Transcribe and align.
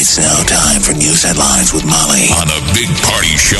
It's 0.00 0.16
now 0.16 0.44
time 0.44 0.80
for 0.80 0.92
news 0.92 1.24
headlines 1.24 1.72
with 1.72 1.84
Molly 1.84 2.30
on 2.38 2.46
the 2.46 2.62
Big 2.72 2.86
Party 3.02 3.34
Show 3.34 3.58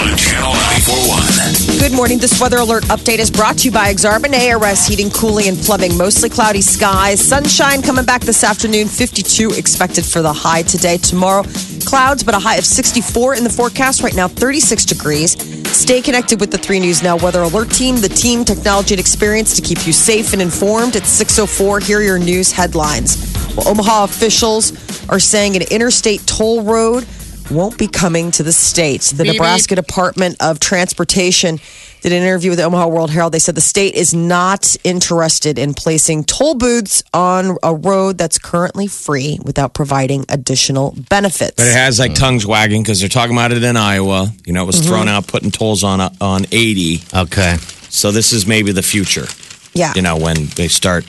on 0.00 0.16
Channel 0.16 0.48
941. 0.48 1.78
Good 1.78 1.92
morning. 1.92 2.16
This 2.16 2.40
weather 2.40 2.56
alert 2.56 2.84
update 2.84 3.18
is 3.18 3.30
brought 3.30 3.58
to 3.58 3.64
you 3.66 3.70
by 3.70 3.92
Exarban 3.92 4.32
ARS 4.32 4.86
Heating, 4.86 5.10
Cooling, 5.10 5.48
and 5.48 5.58
Plumbing. 5.58 5.94
Mostly 5.98 6.30
cloudy 6.30 6.62
skies. 6.62 7.20
Sunshine 7.20 7.82
coming 7.82 8.06
back 8.06 8.22
this 8.22 8.42
afternoon. 8.42 8.88
52 8.88 9.50
expected 9.50 10.06
for 10.06 10.22
the 10.22 10.32
high 10.32 10.62
today. 10.62 10.96
Tomorrow, 10.96 11.42
clouds, 11.84 12.24
but 12.24 12.34
a 12.34 12.38
high 12.38 12.56
of 12.56 12.64
64 12.64 13.34
in 13.34 13.44
the 13.44 13.50
forecast. 13.50 14.02
Right 14.02 14.16
now, 14.16 14.28
36 14.28 14.86
degrees. 14.86 15.32
Stay 15.70 16.00
connected 16.00 16.40
with 16.40 16.50
the 16.50 16.56
3 16.56 16.80
News 16.80 17.02
Now 17.02 17.18
Weather 17.18 17.42
Alert 17.42 17.68
Team, 17.72 17.96
the 17.96 18.08
team, 18.08 18.46
technology, 18.46 18.94
and 18.94 19.00
experience 19.00 19.54
to 19.56 19.60
keep 19.60 19.86
you 19.86 19.92
safe 19.92 20.32
and 20.32 20.40
informed. 20.40 20.96
It's 20.96 21.10
604. 21.10 21.80
Here 21.80 21.98
are 21.98 22.02
your 22.02 22.18
news 22.18 22.50
headlines. 22.52 23.28
Well, 23.54 23.68
Omaha 23.68 24.04
officials 24.04 24.72
are 25.08 25.20
saying 25.20 25.56
an 25.56 25.62
interstate 25.70 26.26
toll 26.26 26.62
road 26.62 27.06
won't 27.50 27.78
be 27.78 27.86
coming 27.86 28.30
to 28.32 28.42
the 28.42 28.52
state. 28.52 29.02
The 29.02 29.24
Nebraska 29.24 29.74
Department 29.74 30.36
of 30.40 30.60
Transportation 30.60 31.58
did 32.00 32.12
an 32.12 32.22
interview 32.22 32.50
with 32.50 32.58
the 32.58 32.64
Omaha 32.64 32.88
World 32.88 33.10
Herald. 33.10 33.32
They 33.32 33.38
said 33.38 33.54
the 33.54 33.60
state 33.60 33.94
is 33.94 34.12
not 34.12 34.76
interested 34.82 35.58
in 35.58 35.72
placing 35.72 36.24
toll 36.24 36.54
booths 36.54 37.02
on 37.14 37.56
a 37.62 37.74
road 37.74 38.18
that's 38.18 38.38
currently 38.38 38.88
free 38.88 39.38
without 39.44 39.72
providing 39.72 40.24
additional 40.28 40.96
benefits. 41.08 41.56
But 41.56 41.68
it 41.68 41.74
has 41.74 41.98
like 41.98 42.10
hmm. 42.12 42.16
tongues 42.16 42.46
wagging 42.46 42.82
because 42.82 43.00
they're 43.00 43.08
talking 43.08 43.36
about 43.36 43.52
it 43.52 43.62
in 43.62 43.76
Iowa. 43.76 44.32
You 44.44 44.52
know, 44.52 44.64
it 44.64 44.66
was 44.66 44.80
mm-hmm. 44.80 44.88
thrown 44.88 45.08
out 45.08 45.26
putting 45.28 45.50
tolls 45.50 45.84
on 45.84 46.00
uh, 46.00 46.10
on 46.20 46.46
80. 46.50 47.02
Okay. 47.14 47.56
So 47.88 48.10
this 48.10 48.32
is 48.32 48.46
maybe 48.46 48.72
the 48.72 48.82
future. 48.82 49.26
yeah, 49.74 49.92
You 49.94 50.02
know, 50.02 50.16
when 50.16 50.46
they 50.56 50.68
start 50.68 51.04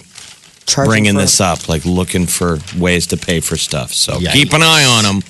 charging 0.66 0.90
bringing 0.92 1.14
for- 1.16 1.22
this 1.22 1.40
up, 1.42 1.68
like 1.70 1.86
looking 1.86 2.26
for 2.28 2.60
ways 2.78 3.08
to 3.08 3.18
pay 3.18 3.40
for 3.40 3.58
stuff. 3.58 3.94
So 3.94 4.14
Yikes. 4.14 4.34
keep 4.34 4.54
an 4.54 4.62
eye 4.64 4.84
on 4.86 5.04
them. 5.04 5.24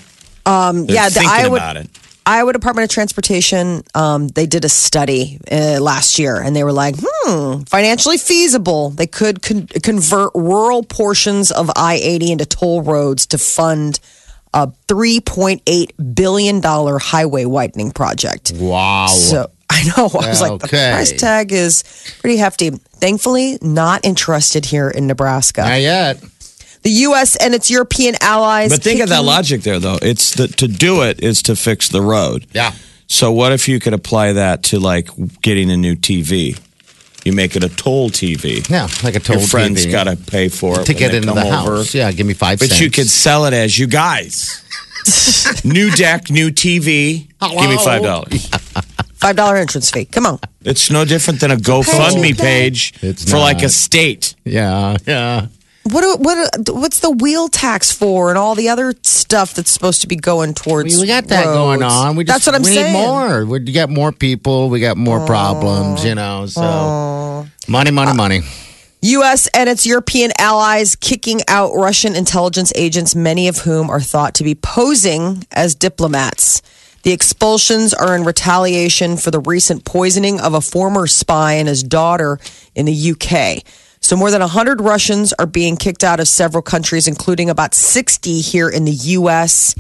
Um, 0.46 0.86
yeah, 0.90 1.10
the 1.10 1.16
thinking 1.16 1.30
Iowa- 1.32 1.56
about 1.58 1.78
it. 1.78 1.90
Iowa 2.26 2.54
Department 2.54 2.86
of 2.86 2.90
Transportation, 2.94 3.84
um, 3.96 4.30
they 4.30 4.46
did 4.46 4.64
a 4.64 4.70
study 4.70 5.40
uh, 5.52 5.80
last 5.82 6.18
year 6.18 6.40
and 6.40 6.56
they 6.56 6.64
were 6.64 6.72
like, 6.72 6.96
hmm, 6.98 7.64
financially 7.64 8.18
feasible. 8.18 8.92
They 8.92 9.08
could 9.08 9.42
con- 9.42 9.68
convert 9.68 10.32
rural 10.34 10.84
portions 10.84 11.52
of 11.52 11.70
I 11.76 11.96
80 11.96 12.32
into 12.32 12.46
toll 12.46 12.82
roads 12.82 13.26
to 13.28 13.38
fund 13.38 14.00
a 14.54 14.68
$3.8 14.88 16.16
billion 16.16 16.62
highway 16.64 17.44
widening 17.44 17.92
project. 17.92 18.54
Wow. 18.56 19.08
So 19.08 19.50
I 19.74 19.84
know. 19.98 20.06
I 20.22 20.30
was 20.30 20.42
like, 20.42 20.60
the 20.62 20.68
price 20.68 21.12
tag 21.12 21.52
is 21.52 21.84
pretty 22.22 22.38
hefty. 22.38 22.70
Thankfully, 22.70 23.58
not 23.62 24.06
interested 24.06 24.66
here 24.66 24.90
in 24.90 25.08
Nebraska. 25.08 25.62
Not 25.64 25.82
yet. 25.82 26.24
The 26.84 26.90
U.S. 26.90 27.36
and 27.38 27.54
its 27.56 27.70
European 27.72 28.16
allies. 28.22 28.70
But 28.72 28.84
think 28.84 29.02
of 29.02 29.10
that 29.10 29.24
logic 29.24 29.62
there, 29.62 29.80
though. 29.80 29.98
It's 30.02 30.36
the, 30.36 30.48
to 30.50 30.68
do 30.68 31.02
it 31.04 31.22
is 31.24 31.42
to 31.44 31.56
fix 31.56 31.90
the 31.90 32.02
road. 32.02 32.46
Yeah. 32.54 32.74
So 33.08 33.32
what 33.32 33.52
if 33.52 33.68
you 33.68 33.80
could 33.80 33.94
apply 33.94 34.34
that 34.34 34.64
to 34.64 34.80
like 34.80 35.10
getting 35.42 35.72
a 35.72 35.78
new 35.78 35.96
TV? 35.96 36.60
You 37.24 37.32
make 37.32 37.56
it 37.56 37.64
a 37.64 37.70
toll 37.70 38.10
TV. 38.10 38.68
Yeah, 38.70 38.88
like 39.02 39.16
a 39.16 39.20
toll 39.22 39.38
Your 39.38 39.48
friends 39.48 39.86
TV. 39.86 39.92
got 39.92 40.04
to 40.06 40.18
pay 40.18 40.50
for 40.50 40.82
it 40.82 40.86
to 40.88 40.94
get 40.94 41.12
they 41.12 41.18
into 41.18 41.28
come 41.30 41.38
the 41.38 41.46
over. 41.46 41.76
house. 41.78 41.94
Yeah, 41.96 42.12
give 42.12 42.28
me 42.28 42.34
five 42.34 42.60
But 42.60 42.68
cents. 42.70 42.82
you 42.82 42.92
could 42.92 43.08
sell 43.10 43.46
it 43.46 43.54
as 43.54 43.80
you 43.80 43.88
guys. 43.88 44.62
new 45.64 45.90
deck, 45.92 46.30
new 46.30 46.50
TV. 46.50 47.28
Give 47.40 47.70
me 47.70 47.78
five 47.78 48.04
dollars. 48.04 48.50
$5 49.24 49.60
entrance 49.60 49.90
fee. 49.92 50.06
Come 50.06 50.26
on. 50.26 50.40
It's 50.64 50.90
no 50.92 51.06
different 51.06 51.40
than 51.40 51.52
a 51.52 51.56
GoFundMe 51.58 52.38
page 52.38 52.94
It's 53.02 53.30
for 53.30 53.38
like 53.38 53.60
a 53.60 53.64
not. 53.64 53.72
state. 53.72 54.36
Yeah, 54.46 54.98
yeah. 55.08 55.48
What 55.86 56.02
do- 56.02 56.16
what 56.24 56.70
what's 56.70 57.00
the 57.02 57.12
wheel 57.12 57.50
tax 57.50 57.92
for 57.92 58.30
and 58.30 58.38
all 58.38 58.56
the 58.56 58.70
other 58.70 58.94
stuff 59.04 59.54
that's 59.54 59.70
supposed 59.70 60.00
to 60.02 60.08
be 60.08 60.16
going 60.16 60.54
towards? 60.54 60.96
We, 60.96 61.02
we 61.02 61.08
got 61.08 61.26
that 61.28 61.44
going 61.44 61.84
on. 61.84 62.16
We 62.16 62.24
just, 62.24 62.34
that's 62.34 62.46
what 62.48 62.56
I'm 62.56 62.62
we 62.64 62.74
saying. 62.74 62.94
need 62.94 63.00
more. 63.02 63.46
We 63.46 63.60
got 63.60 63.90
more 63.90 64.14
people. 64.14 64.70
We 64.70 64.80
got 64.80 64.96
more 64.96 65.26
problems. 65.26 66.06
You 66.06 66.16
know, 66.16 66.46
so 66.46 67.46
money, 67.68 67.92
money, 67.92 68.14
money. 68.14 68.42
U.S. 69.02 69.48
and 69.54 69.68
its 69.68 69.86
European 69.86 70.32
allies 70.40 70.96
kicking 70.96 71.42
out 71.50 71.74
Russian 71.74 72.16
intelligence 72.16 72.72
agents, 72.76 73.14
many 73.16 73.50
of 73.50 73.58
whom 73.58 73.90
are 73.90 74.00
thought 74.00 74.36
to 74.36 74.46
be 74.46 74.56
posing 74.56 75.46
as 75.52 75.76
diplomats. 75.76 76.62
The 77.04 77.12
expulsions 77.12 77.94
are 77.94 78.16
in 78.16 78.24
retaliation 78.24 79.18
for 79.18 79.30
the 79.32 79.40
recent 79.40 79.84
poisoning 79.86 80.40
of 80.40 80.54
a 80.54 80.62
former 80.62 81.06
spy 81.08 81.54
and 81.54 81.68
his 81.68 81.84
daughter 81.84 82.40
in 82.76 82.86
the 82.86 83.12
UK. 83.12 83.64
So, 84.00 84.16
more 84.18 84.32
than 84.32 84.42
100 84.42 84.82
Russians 84.82 85.32
are 85.34 85.46
being 85.46 85.78
kicked 85.78 86.04
out 86.04 86.20
of 86.20 86.28
several 86.28 86.62
countries, 86.62 87.08
including 87.08 87.50
about 87.50 87.74
60 87.74 88.40
here 88.42 88.70
in 88.70 88.84
the 88.86 88.92
U.S. 88.92 89.76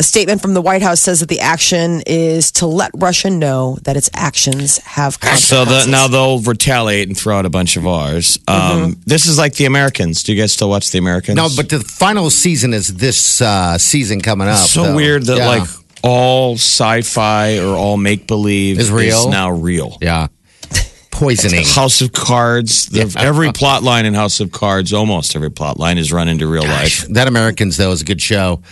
A 0.00 0.04
statement 0.04 0.40
from 0.40 0.54
the 0.54 0.62
White 0.62 0.82
House 0.82 1.00
says 1.00 1.18
that 1.20 1.28
the 1.28 1.40
action 1.40 2.02
is 2.06 2.52
to 2.52 2.66
let 2.66 2.92
Russia 2.94 3.30
know 3.30 3.78
that 3.82 3.96
its 3.96 4.08
actions 4.14 4.78
have 4.78 5.14
So 5.14 5.20
consequences. 5.64 5.86
the, 5.86 5.90
now 5.90 6.06
they'll 6.06 6.38
retaliate 6.40 7.08
and 7.08 7.16
throw 7.16 7.36
out 7.38 7.46
a 7.46 7.50
bunch 7.50 7.76
of 7.76 7.84
ours. 7.86 8.38
Um, 8.46 8.96
This 9.06 9.26
is 9.26 9.36
like 9.38 9.54
the 9.54 9.64
Americans. 9.64 10.22
Do 10.22 10.32
you 10.32 10.40
guys 10.40 10.52
still 10.52 10.68
watch 10.70 10.92
the 10.92 10.98
Americans? 10.98 11.34
No, 11.36 11.48
but 11.56 11.68
the 11.68 11.80
final 11.80 12.30
season 12.30 12.74
is 12.74 12.94
this 12.94 13.40
uh, 13.40 13.76
season 13.78 14.20
coming 14.20 14.46
up. 14.46 14.54
It's 14.60 14.70
so 14.70 14.84
though. 14.84 14.94
weird 14.96 15.24
that 15.24 15.38
Yeah. 15.38 15.48
like 15.48 15.68
all 16.02 16.54
sci-fi 16.54 17.58
or 17.58 17.76
all 17.76 17.96
make-believe 17.96 18.78
Is 18.78 18.90
real? 18.90 19.30
now 19.30 19.50
real. 19.50 19.98
yeah, 20.00 20.28
poisoning. 21.10 21.64
House 21.66 22.00
of 22.00 22.12
Cards. 22.12 22.86
The, 22.86 23.14
Every 23.18 23.52
plot 23.52 23.82
line 23.82 24.06
in 24.06 24.14
House 24.14 24.40
of 24.40 24.52
Cards, 24.52 24.92
almost 24.92 25.34
every 25.36 25.50
plot 25.50 25.78
line, 25.78 25.98
is 25.98 26.12
run 26.12 26.28
into 26.28 26.46
real 26.46 26.64
life. 26.64 27.06
that 27.10 27.28
Americans 27.28 27.76
though 27.76 27.90
is 27.92 28.02
a 28.02 28.04
good 28.04 28.20
show. 28.22 28.62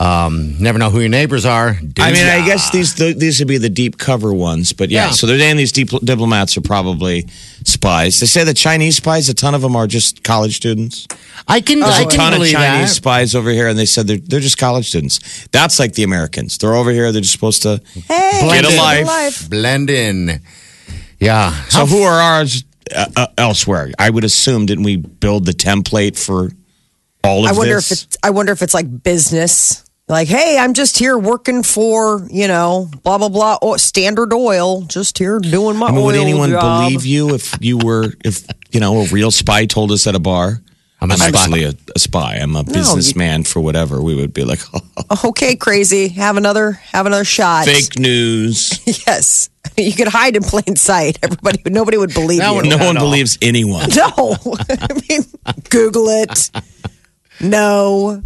Um, 0.00 0.54
never 0.60 0.78
know 0.78 0.90
who 0.90 1.00
your 1.00 1.08
neighbors 1.08 1.44
are. 1.44 1.70
I 1.98 2.12
mean, 2.12 2.26
I 2.26 2.44
guess 2.46 2.70
these 2.70 2.94
th- 2.94 3.16
these 3.16 3.40
would 3.40 3.48
be 3.48 3.58
the 3.58 3.68
deep 3.68 3.98
cover 3.98 4.32
ones, 4.32 4.72
but 4.72 4.90
yeah. 4.90 5.06
Yeah. 5.06 5.10
So 5.10 5.26
they're 5.26 5.38
saying 5.40 5.56
these 5.56 5.72
deep, 5.72 5.88
diplomats 5.90 6.56
are 6.56 6.60
probably 6.60 7.26
spies. 7.64 8.20
They 8.20 8.26
say 8.26 8.44
the 8.44 8.54
Chinese 8.54 8.96
spies, 8.98 9.28
a 9.28 9.34
ton 9.34 9.56
of 9.56 9.62
them 9.62 9.74
are 9.74 9.88
just 9.88 10.22
college 10.22 10.54
students. 10.56 11.08
I 11.48 11.60
can. 11.60 11.80
There's 11.80 11.94
I 11.94 12.02
a 12.02 12.06
can 12.06 12.16
ton 12.16 12.32
of 12.34 12.38
Chinese 12.46 12.52
that. 12.90 12.94
spies 12.94 13.34
over 13.34 13.50
here, 13.50 13.66
and 13.66 13.76
they 13.76 13.86
said 13.86 14.06
they're 14.06 14.18
they're 14.18 14.38
just 14.40 14.56
college 14.58 14.86
students. 14.88 15.48
That's 15.48 15.80
like 15.80 15.94
the 15.94 16.04
Americans. 16.04 16.58
They're 16.58 16.74
over 16.74 16.92
here. 16.92 17.10
They're 17.10 17.22
just 17.22 17.32
supposed 17.32 17.62
to 17.62 17.80
Hey, 18.06 18.40
get 18.52 18.64
a 18.66 18.70
in. 18.70 19.06
life. 19.06 19.50
Blend 19.50 19.90
in. 19.90 20.40
Yeah. 21.18 21.50
So 21.70 21.86
who 21.86 22.02
are 22.02 22.20
ours 22.20 22.62
uh, 22.94 23.06
uh, 23.16 23.26
elsewhere? 23.36 23.90
I 23.98 24.10
would 24.10 24.22
assume 24.22 24.66
didn't 24.66 24.84
we 24.84 24.94
build 24.96 25.44
the 25.44 25.52
template 25.52 26.16
for 26.16 26.52
all 27.24 27.44
of 27.46 27.50
I 27.50 27.58
wonder 27.58 27.74
this? 27.74 27.90
if 27.90 28.02
it's 28.04 28.16
I 28.22 28.30
wonder 28.30 28.52
if 28.52 28.62
it's 28.62 28.74
like 28.74 29.02
business. 29.02 29.84
Like, 30.08 30.28
hey, 30.28 30.56
I'm 30.58 30.72
just 30.72 30.98
here 30.98 31.18
working 31.18 31.62
for, 31.62 32.26
you 32.30 32.48
know, 32.48 32.90
blah 33.02 33.18
blah 33.18 33.28
blah 33.28 33.58
oh, 33.60 33.76
standard 33.76 34.32
oil, 34.32 34.82
just 34.82 35.18
here 35.18 35.38
doing 35.38 35.76
my 35.76 35.88
I 35.88 35.92
mean, 35.92 36.04
would 36.04 36.14
anyone 36.16 36.50
job. 36.50 36.84
believe 36.84 37.04
you 37.04 37.34
if 37.34 37.54
you 37.60 37.76
were 37.78 38.14
if 38.24 38.46
you 38.70 38.80
know 38.80 39.02
a 39.02 39.06
real 39.08 39.30
spy 39.30 39.66
told 39.66 39.92
us 39.92 40.06
at 40.06 40.14
a 40.14 40.18
bar? 40.18 40.62
I'm 41.00 41.10
a 41.12 41.14
I'm 41.14 41.22
actually 41.34 41.62
a, 41.64 41.74
a 41.94 41.98
spy. 41.98 42.36
I'm 42.36 42.56
a 42.56 42.64
businessman 42.64 43.44
for 43.44 43.60
whatever. 43.60 44.02
We 44.02 44.16
would 44.16 44.32
be 44.34 44.44
like, 44.44 44.58
Okay, 45.24 45.54
crazy. 45.54 46.08
Have 46.08 46.36
another 46.38 46.72
have 46.72 47.06
another 47.06 47.24
shot. 47.24 47.66
fake 47.66 47.98
news. 47.98 48.80
Yes. 49.06 49.50
You 49.76 49.92
could 49.92 50.08
hide 50.08 50.34
in 50.34 50.42
plain 50.42 50.74
sight. 50.74 51.18
Everybody 51.22 51.62
nobody 51.66 51.98
would 51.98 52.14
believe 52.14 52.40
No 52.40 52.50
you. 52.50 52.56
one- 52.56 52.68
No 52.70 52.78
one 52.78 52.94
no. 52.94 53.00
believes 53.02 53.38
anyone. 53.42 53.90
No. 53.94 54.36
I 54.70 54.88
mean, 55.08 55.20
Google 55.68 56.08
it. 56.08 56.50
No. 57.40 58.22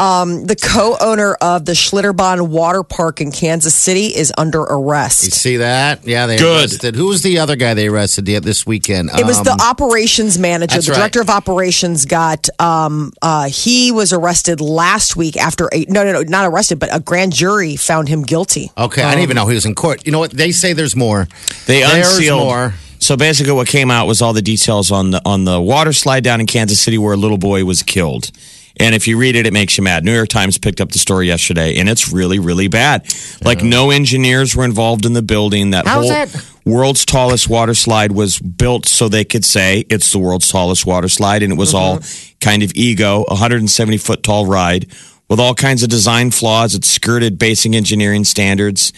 Um, 0.00 0.46
the 0.46 0.54
co-owner 0.54 1.34
of 1.40 1.64
the 1.64 1.72
Schlitterbahn 1.72 2.46
Water 2.48 2.84
Park 2.84 3.20
in 3.20 3.32
Kansas 3.32 3.74
City 3.74 4.06
is 4.06 4.32
under 4.38 4.60
arrest. 4.60 5.24
You 5.24 5.30
see 5.32 5.56
that? 5.56 6.06
Yeah, 6.06 6.26
they 6.26 6.36
Good. 6.38 6.60
arrested. 6.70 6.94
Who 6.94 7.06
was 7.06 7.22
the 7.22 7.40
other 7.40 7.56
guy 7.56 7.74
they 7.74 7.88
arrested 7.88 8.24
the- 8.24 8.38
this 8.38 8.64
weekend? 8.64 9.10
It 9.18 9.26
was 9.26 9.42
the 9.42 9.50
Um, 9.54 9.60
operations 9.60 10.38
manager, 10.38 10.74
that's 10.76 10.86
the 10.86 10.92
right. 10.92 10.98
director 10.98 11.20
of 11.20 11.28
operations 11.30 12.04
got 12.04 12.48
um 12.60 13.12
uh 13.22 13.48
he 13.48 13.90
was 13.90 14.12
arrested 14.12 14.60
last 14.60 15.16
week 15.16 15.36
after 15.36 15.68
a 15.72 15.84
no 15.88 16.04
no 16.04 16.12
no 16.12 16.22
not 16.22 16.46
arrested, 16.46 16.78
but 16.78 16.94
a 16.94 17.00
grand 17.00 17.32
jury 17.32 17.74
found 17.74 18.08
him 18.08 18.22
guilty. 18.22 18.70
Okay, 18.78 19.02
I 19.02 19.10
didn't 19.10 19.24
even 19.24 19.34
know 19.34 19.46
he 19.48 19.54
was 19.56 19.64
in 19.66 19.74
court. 19.74 20.02
You 20.06 20.12
know 20.12 20.20
what? 20.20 20.30
They 20.30 20.52
say 20.52 20.74
there's 20.74 20.94
more. 20.94 21.26
They 21.66 21.80
There's 21.80 22.06
unsealed. 22.08 22.44
more. 22.44 22.74
So 23.00 23.16
basically, 23.16 23.52
what 23.52 23.66
came 23.66 23.90
out 23.90 24.06
was 24.06 24.22
all 24.22 24.32
the 24.32 24.42
details 24.42 24.92
on 24.92 25.10
the 25.10 25.20
on 25.24 25.44
the 25.44 25.60
water 25.60 25.92
slide 25.92 26.22
down 26.22 26.40
in 26.40 26.46
Kansas 26.46 26.78
City 26.78 26.98
where 26.98 27.14
a 27.14 27.16
little 27.16 27.38
boy 27.38 27.64
was 27.64 27.82
killed, 27.82 28.30
And 28.80 28.94
if 28.94 29.08
you 29.08 29.18
read 29.18 29.36
it, 29.36 29.46
it 29.46 29.52
makes 29.52 29.76
you 29.76 29.84
mad. 29.84 30.04
New 30.04 30.14
York 30.14 30.28
Times 30.28 30.58
picked 30.58 30.80
up 30.80 30.92
the 30.92 30.98
story 30.98 31.26
yesterday, 31.26 31.76
and 31.78 31.88
it's 31.88 32.12
really, 32.12 32.38
really 32.38 32.68
bad. 32.68 33.12
Like 33.44 33.62
no 33.62 33.90
engineers 33.90 34.54
were 34.54 34.64
involved 34.64 35.04
in 35.04 35.12
the 35.12 35.22
building. 35.22 35.70
That 35.70 35.86
How's 35.86 36.04
whole 36.04 36.08
that? 36.08 36.46
world's 36.64 37.04
tallest 37.04 37.48
water 37.48 37.74
slide 37.74 38.12
was 38.12 38.38
built 38.38 38.86
so 38.86 39.08
they 39.08 39.24
could 39.24 39.44
say 39.44 39.84
it's 39.88 40.12
the 40.12 40.18
world's 40.18 40.48
tallest 40.48 40.86
water 40.86 41.08
slide, 41.08 41.42
and 41.42 41.52
it 41.52 41.58
was 41.58 41.74
all 41.74 41.98
mm-hmm. 41.98 42.38
kind 42.40 42.62
of 42.62 42.72
ego, 42.74 43.24
a 43.28 43.34
170 43.34 43.96
foot 43.98 44.22
tall 44.22 44.46
ride 44.46 44.86
with 45.28 45.40
all 45.40 45.54
kinds 45.54 45.82
of 45.82 45.88
design 45.88 46.30
flaws. 46.30 46.74
It 46.74 46.84
skirted 46.84 47.38
basic 47.38 47.74
engineering 47.74 48.24
standards. 48.24 48.92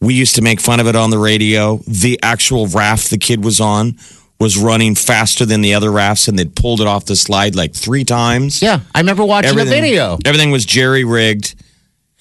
We 0.00 0.14
used 0.14 0.34
to 0.34 0.42
make 0.42 0.60
fun 0.60 0.80
of 0.80 0.88
it 0.88 0.96
on 0.96 1.10
the 1.10 1.18
radio. 1.18 1.78
The 1.86 2.18
actual 2.22 2.66
raft 2.66 3.10
the 3.10 3.18
kid 3.18 3.44
was 3.44 3.60
on 3.60 3.96
was 4.42 4.58
running 4.58 4.96
faster 4.96 5.46
than 5.46 5.60
the 5.60 5.74
other 5.74 5.92
rafts, 5.92 6.26
and 6.26 6.36
they'd 6.36 6.54
pulled 6.56 6.80
it 6.80 6.86
off 6.88 7.04
the 7.06 7.14
slide 7.14 7.54
like 7.54 7.74
three 7.74 8.04
times. 8.04 8.60
Yeah, 8.60 8.80
I 8.92 8.98
remember 8.98 9.24
watching 9.24 9.56
the 9.56 9.64
video. 9.64 10.18
Everything 10.24 10.50
was 10.50 10.66
jerry 10.66 11.04
rigged. 11.04 11.54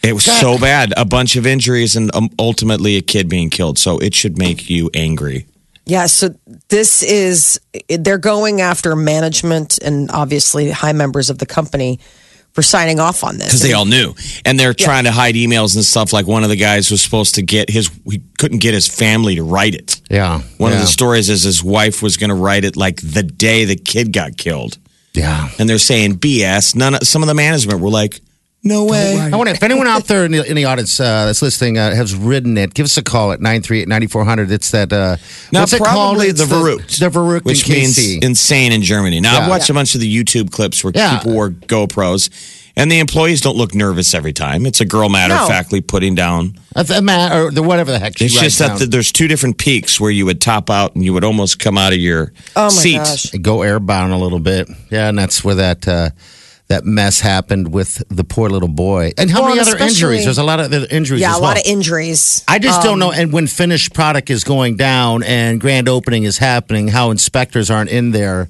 It 0.04 0.14
was 0.14 0.24
so 0.24 0.60
bad. 0.60 0.94
A 0.98 1.06
bunch 1.06 1.36
of 1.36 1.48
injuries 1.48 1.96
and 1.96 2.14
um, 2.16 2.30
ultimately 2.38 2.96
a 2.98 3.02
kid 3.02 3.28
being 3.28 3.50
killed. 3.50 3.80
So 3.80 3.98
it 3.98 4.14
should 4.14 4.38
make 4.38 4.70
you 4.70 4.90
angry. 4.94 5.48
Yeah, 5.86 6.06
so 6.06 6.36
this 6.70 7.02
is 7.02 7.60
they're 7.90 8.20
going 8.20 8.62
after 8.62 8.96
management 8.96 9.80
and 9.80 10.10
obviously 10.12 10.70
high 10.70 10.94
members 10.94 11.32
of 11.32 11.40
the 11.40 11.48
company 11.48 12.00
for 12.54 12.62
signing 12.62 13.00
off 13.00 13.24
on 13.24 13.38
this. 13.38 13.48
because 13.48 13.62
they 13.62 13.74
all 13.74 13.86
knew, 13.86 14.14
and 14.46 14.60
they're 14.60 14.74
trying 14.74 15.06
to 15.06 15.12
hide 15.12 15.36
emails 15.36 15.76
and 15.76 15.86
stuff. 15.86 16.12
Like 16.14 16.28
one 16.28 16.44
of 16.44 16.50
the 16.50 16.56
guys 16.58 16.92
was 16.92 17.02
supposed 17.02 17.36
to 17.36 17.42
get 17.42 17.70
his, 17.70 17.90
he 18.10 18.22
couldn't 18.38 18.60
get 18.60 18.74
his 18.74 18.88
family 18.88 19.36
to 19.36 19.44
write 19.44 19.74
it. 19.76 20.02
Yeah, 20.10 20.42
One 20.58 20.74
of 20.74 20.80
the 20.80 20.88
stories 20.88 21.30
is 21.30 21.44
his 21.44 21.64
wife 21.64 22.02
was 22.04 22.18
going 22.18 22.30
to 22.30 22.36
write 22.36 22.66
it 22.66 22.76
like 22.76 22.98
the 23.02 23.24
day 23.24 23.66
the 23.66 23.76
kid 23.78 24.12
got 24.12 24.38
killed, 24.38 24.78
Yeah. 25.14 25.50
and 25.60 25.70
they're 25.70 25.78
saying 25.78 26.18
BS. 26.20 26.76
None, 26.76 26.96
of, 26.96 27.08
some 27.08 27.22
of 27.24 27.28
the 27.28 27.34
management 27.36 27.80
were 27.80 27.90
like, 27.90 28.20
"No 28.64 28.86
way." 28.86 29.18
I 29.20 29.36
want 29.36 29.50
if 29.50 29.64
anyone 29.64 29.88
out 29.88 30.06
there 30.08 30.26
in 30.26 30.32
the, 30.32 30.48
in 30.48 30.56
the 30.56 30.66
audience 30.66 31.00
uh, 31.00 31.26
that's 31.26 31.42
listening 31.42 31.78
uh, 31.78 31.94
has 31.96 32.14
ridden 32.16 32.58
it, 32.58 32.74
give 32.74 32.86
us 32.86 32.98
a 32.98 33.02
call 33.04 33.32
at 33.32 33.40
938-9400. 33.40 34.52
It's 34.52 34.72
that 34.72 34.92
uh, 34.94 35.18
Now, 35.52 35.62
what's 35.62 35.74
it 35.74 35.78
called? 35.80 35.90
probably 35.90 36.28
It's 36.28 36.40
the 36.46 36.54
Verrückt, 36.54 37.00
The 37.00 37.10
Verrückt 37.10 37.44
which 37.46 37.68
in 37.68 37.74
means 37.76 37.98
KC. 37.98 38.24
insane 38.24 38.72
in 38.72 38.82
Germany. 38.82 39.20
Now, 39.20 39.36
I've 39.38 39.44
Yeah. 39.44 39.50
watched 39.50 39.70
a 39.70 39.74
bunch 39.74 39.96
of 39.96 40.02
the 40.02 40.24
YouTube 40.24 40.52
clips 40.52 40.84
where 40.84 40.94
Yeah. 40.96 41.18
people 41.18 41.34
wore 41.34 41.50
GoPros, 41.50 42.30
and 42.76 42.90
the 42.92 43.00
employees 43.00 43.42
don't 43.42 43.58
look 43.58 43.76
nervous 43.76 44.14
every 44.14 44.32
time. 44.34 44.66
It's 44.66 44.80
a 44.80 44.86
girl 44.86 45.10
matter 45.10 45.34
of 45.34 45.42
No. 45.42 45.48
factly 45.48 45.82
putting 45.82 46.16
down. 46.16 46.56
The 46.76 47.02
man, 47.02 47.34
or 47.34 47.52
the 47.52 47.62
whatever 47.64 47.92
the 47.92 48.00
heck. 48.00 48.18
she 48.18 48.26
It's 48.26 48.36
writes 48.36 48.58
just 48.58 48.60
that 48.60 48.80
the, 48.80 48.86
there's 48.86 49.12
two 49.12 49.28
different 49.28 49.58
peaks 49.58 50.00
where 50.00 50.12
you 50.12 50.26
would 50.26 50.40
top 50.40 50.70
out 50.70 50.96
and 50.96 51.04
you 51.04 51.12
would 51.14 51.24
almost 51.26 51.60
come 51.60 51.78
out 51.78 51.92
of 51.94 52.00
your 52.00 52.32
Oh 52.56 52.64
my 52.66 52.70
seat. 52.70 52.98
gosh. 52.98 53.26
go 53.42 53.58
airbound 53.58 54.14
a 54.14 54.18
little 54.18 54.40
bit. 54.40 54.70
Yeah, 54.90 55.10
and 55.10 55.18
that's 55.20 55.44
where 55.44 55.56
that 55.56 55.86
uh, 55.88 56.10
that 56.72 56.86
mess 56.86 57.20
happened 57.20 57.74
with 57.74 58.02
the 58.08 58.24
poor 58.24 58.50
little 58.50 58.70
boy. 58.70 59.12
And 59.18 59.30
how 59.30 59.42
Well, 59.42 59.50
many 59.50 59.60
other 59.60 59.78
injuries? 59.78 60.24
There's 60.24 60.38
a 60.38 60.44
lot 60.44 60.62
of 60.62 60.68
other 60.68 60.88
injuries. 60.90 61.20
Yeah, 61.20 61.32
a 61.32 61.34
well. 61.34 61.50
lot 61.50 61.58
of 61.58 61.64
injuries. 61.66 62.44
I 62.48 62.60
just 62.60 62.80
Um, 62.80 62.86
don't 62.86 63.00
know. 63.00 63.12
And 63.12 63.34
when 63.34 63.48
finished 63.48 63.94
product 63.94 64.30
is 64.30 64.46
going 64.46 64.78
down 64.78 65.22
and 65.24 65.60
grand 65.60 65.90
opening 65.90 66.24
is 66.24 66.38
happening, 66.38 66.88
how 66.88 67.12
inspectors 67.12 67.70
aren't 67.70 67.90
in 67.90 68.12
there. 68.12 68.50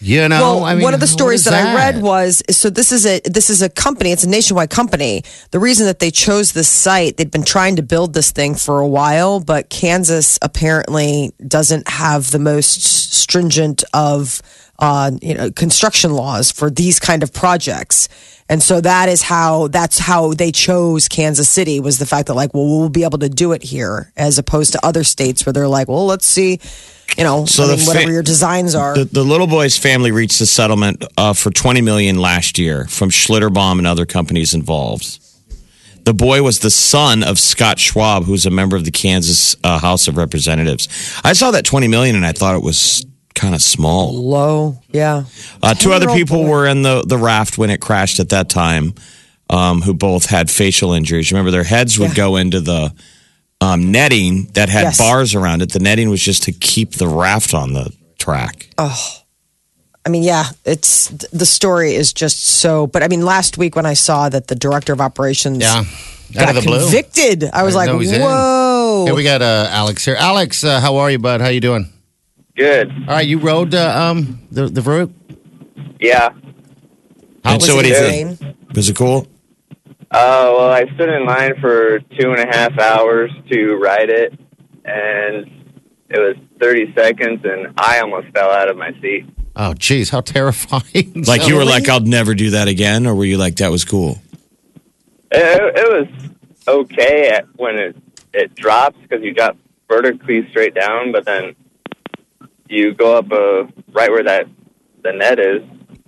You 0.00 0.28
know, 0.28 0.56
well, 0.56 0.64
I 0.64 0.74
mean, 0.74 0.82
one 0.82 0.92
of 0.92 1.00
the 1.00 1.06
stories 1.06 1.40
is 1.40 1.44
that, 1.46 1.54
I 1.54 1.74
read 1.74 2.02
was 2.02 2.42
so 2.50 2.68
this 2.68 2.92
is 2.92 3.06
a 3.06 3.20
this 3.24 3.48
is 3.48 3.62
a 3.62 3.70
company. 3.70 4.12
It's 4.12 4.24
a 4.24 4.28
nationwide 4.28 4.68
company. 4.68 5.22
The 5.50 5.58
reason 5.58 5.86
that 5.86 5.98
they 5.98 6.10
chose 6.10 6.52
this 6.52 6.68
site, 6.68 7.16
they'd 7.16 7.30
been 7.30 7.44
trying 7.44 7.76
to 7.76 7.82
build 7.82 8.12
this 8.12 8.30
thing 8.30 8.54
for 8.54 8.80
a 8.80 8.86
while, 8.86 9.40
but 9.40 9.70
Kansas 9.70 10.38
apparently 10.42 11.32
doesn't 11.46 11.88
have 11.88 12.32
the 12.32 12.38
most 12.38 12.82
stringent 12.82 13.82
of 13.94 14.42
uh, 14.78 15.12
you 15.22 15.34
know 15.34 15.50
construction 15.50 16.12
laws 16.12 16.50
for 16.50 16.70
these 16.70 16.98
kind 16.98 17.22
of 17.22 17.32
projects. 17.32 18.08
And 18.46 18.62
so 18.62 18.80
that 18.82 19.08
is 19.08 19.22
how 19.22 19.68
that's 19.68 19.98
how 19.98 20.34
they 20.34 20.52
chose 20.52 21.08
Kansas 21.08 21.48
City 21.48 21.80
was 21.80 21.98
the 21.98 22.06
fact 22.06 22.26
that 22.26 22.34
like 22.34 22.52
well 22.52 22.66
we'll 22.66 22.88
be 22.90 23.04
able 23.04 23.18
to 23.18 23.28
do 23.28 23.52
it 23.52 23.62
here 23.62 24.12
as 24.16 24.38
opposed 24.38 24.72
to 24.72 24.84
other 24.84 25.02
states 25.02 25.46
where 25.46 25.52
they're 25.52 25.68
like 25.68 25.88
well 25.88 26.04
let's 26.04 26.26
see 26.26 26.60
you 27.16 27.24
know 27.24 27.46
So 27.46 27.64
I 27.64 27.76
mean, 27.76 27.86
whatever 27.86 28.12
your 28.12 28.22
designs 28.22 28.74
are 28.74 28.94
The, 28.96 29.04
the 29.06 29.24
little 29.24 29.46
boy's 29.46 29.78
family 29.78 30.12
reached 30.12 30.40
a 30.42 30.46
settlement 30.46 31.04
uh, 31.16 31.32
for 31.32 31.50
20 31.50 31.80
million 31.80 32.18
last 32.18 32.58
year 32.58 32.86
from 32.86 33.08
Schlitterbahn 33.08 33.78
and 33.78 33.86
other 33.86 34.04
companies 34.04 34.52
involved. 34.52 35.20
The 36.04 36.12
boy 36.12 36.42
was 36.42 36.58
the 36.58 36.70
son 36.70 37.22
of 37.22 37.38
Scott 37.38 37.78
Schwab, 37.78 38.24
who's 38.24 38.44
a 38.44 38.50
member 38.50 38.76
of 38.76 38.84
the 38.84 38.90
Kansas 38.90 39.56
uh, 39.64 39.78
House 39.78 40.06
of 40.06 40.18
Representatives. 40.18 40.86
I 41.24 41.32
saw 41.32 41.50
that 41.52 41.64
20 41.64 41.88
million 41.88 42.14
and 42.14 42.26
I 42.26 42.32
thought 42.32 42.54
it 42.54 42.62
was 42.62 43.06
kind 43.34 43.54
of 43.54 43.62
small. 43.62 44.14
low 44.14 44.78
yeah 44.92 45.24
Uh, 45.62 45.74
two 45.74 45.92
other 45.92 46.08
people 46.08 46.42
boy. 46.44 46.48
were 46.48 46.66
in 46.66 46.82
the, 46.82 47.02
the 47.06 47.18
raft 47.18 47.58
when 47.58 47.70
it 47.70 47.80
crashed 47.80 48.20
at 48.20 48.28
that 48.30 48.48
time, 48.48 48.94
um, 49.50 49.82
who 49.82 49.92
both 49.94 50.26
had 50.26 50.50
facial 50.50 50.92
injuries. 50.92 51.30
Remember, 51.32 51.50
their 51.50 51.64
heads 51.64 51.98
would 51.98 52.10
Yeah. 52.10 52.14
go 52.24 52.36
into 52.36 52.60
the 52.60 52.92
um, 53.60 53.90
netting 53.92 54.48
that 54.54 54.68
had 54.68 54.82
Yes. 54.84 54.98
bars 54.98 55.34
around 55.34 55.62
it. 55.62 55.72
The 55.72 55.78
netting 55.80 56.10
was 56.10 56.20
just 56.22 56.42
to 56.44 56.52
keep 56.52 56.94
the 56.94 57.08
raft 57.08 57.54
on 57.54 57.72
the 57.72 57.92
track. 58.18 58.68
Oh. 58.78 58.98
I 60.06 60.10
mean, 60.10 60.22
yeah, 60.22 60.44
it's 60.66 61.08
the 61.32 61.46
story 61.46 61.94
is 61.94 62.12
just 62.12 62.44
so. 62.46 62.86
But 62.86 63.02
I 63.02 63.08
mean, 63.08 63.24
last 63.24 63.56
week 63.56 63.74
when 63.74 63.86
I 63.86 63.94
saw 63.94 64.28
that 64.28 64.48
the 64.48 64.54
director 64.54 64.92
of 64.92 65.00
operations 65.00 65.58
Yeah, 65.62 65.84
got 66.34 66.50
of 66.50 66.56
the 66.56 66.60
blue. 66.62 66.80
convicted, 66.82 67.48
I 67.52 67.62
was 67.62 67.74
I 67.74 67.86
like, 67.86 67.88
know 67.88 68.00
in. 68.00 68.20
whoa. 68.20 69.04
Here 69.06 69.14
we 69.14 69.22
got 69.22 69.40
uh, 69.40 69.68
Alex 69.70 70.04
here. 70.04 70.16
Alex, 70.18 70.62
uh, 70.62 70.78
how 70.80 70.96
are 70.96 71.10
you, 71.10 71.18
bud? 71.18 71.40
How 71.40 71.48
you 71.48 71.60
doing? 71.60 71.88
Good. 72.56 72.90
All 72.90 73.06
right, 73.16 73.26
you 73.26 73.38
rode 73.38 73.74
uh, 73.74 74.10
um 74.10 74.46
the 74.50 74.66
the 74.68 74.80
Verrückt? 74.80 75.12
Yeah. 76.00 76.30
How 77.44 77.52
And 77.52 77.54
was 77.60 77.66
so 77.66 77.76
what 77.76 77.84
it? 77.84 77.88
do 77.88 77.94
you 77.94 78.34
think? 78.36 78.56
Was 78.74 78.88
it 78.88 78.96
cool? 78.96 79.26
Uh, 80.10 80.52
well, 80.56 80.70
I 80.70 80.84
stood 80.94 81.08
in 81.08 81.26
line 81.26 81.54
for 81.60 81.98
two 81.98 82.30
and 82.32 82.38
a 82.38 82.46
half 82.46 82.78
hours 82.78 83.32
to 83.50 83.74
ride 83.74 84.10
it, 84.10 84.32
and 84.84 85.50
it 86.08 86.18
was 86.20 86.36
30 86.60 86.94
seconds, 86.94 87.40
and 87.44 87.74
I 87.76 87.98
almost 88.00 88.28
fell 88.32 88.50
out 88.50 88.68
of 88.68 88.76
my 88.76 88.92
seat. 89.00 89.24
Oh, 89.56 89.74
geez, 89.74 90.10
how 90.10 90.20
terrifying! 90.20 91.24
Like 91.26 91.48
you 91.48 91.56
were 91.56 91.64
like, 91.64 91.88
I'll 91.88 92.00
never 92.00 92.34
do 92.34 92.50
that 92.50 92.68
again, 92.68 93.06
or 93.06 93.14
were 93.14 93.24
you 93.24 93.38
like, 93.38 93.56
that 93.56 93.70
was 93.72 93.84
cool? 93.84 94.18
It, 95.32 95.76
it 95.76 96.08
was 96.08 96.30
okay 96.68 97.30
at, 97.30 97.46
when 97.56 97.76
it 97.76 97.96
it 98.32 98.54
drops 98.54 98.96
because 99.02 99.22
you 99.24 99.34
got 99.34 99.56
vertically 99.88 100.48
straight 100.50 100.74
down, 100.74 101.10
but 101.12 101.24
then 101.24 101.54
you 102.68 102.94
go 102.94 103.16
up 103.18 103.30
uh, 103.32 103.64
right 103.92 104.10
where 104.10 104.24
that 104.24 104.46
the 105.02 105.12
net 105.12 105.38
is. 105.38 105.62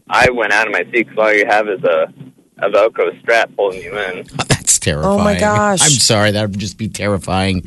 I 0.08 0.30
went 0.30 0.52
out 0.52 0.66
of 0.66 0.72
my 0.72 0.84
seat 0.84 0.92
because 1.08 1.18
all 1.18 1.32
you 1.32 1.46
have 1.46 1.68
is 1.68 1.82
a 1.84 2.12
a 2.58 2.70
Velcro 2.70 3.18
strap 3.20 3.50
holding 3.58 3.82
you 3.82 3.98
in. 3.98 4.26
That's 4.48 4.78
terrifying. 4.78 5.20
Oh, 5.20 5.22
my 5.22 5.38
gosh. 5.38 5.82
I'm 5.82 5.90
sorry, 5.90 6.30
that 6.30 6.48
would 6.50 6.58
just 6.58 6.78
be 6.78 6.88
terrifying. 6.88 7.66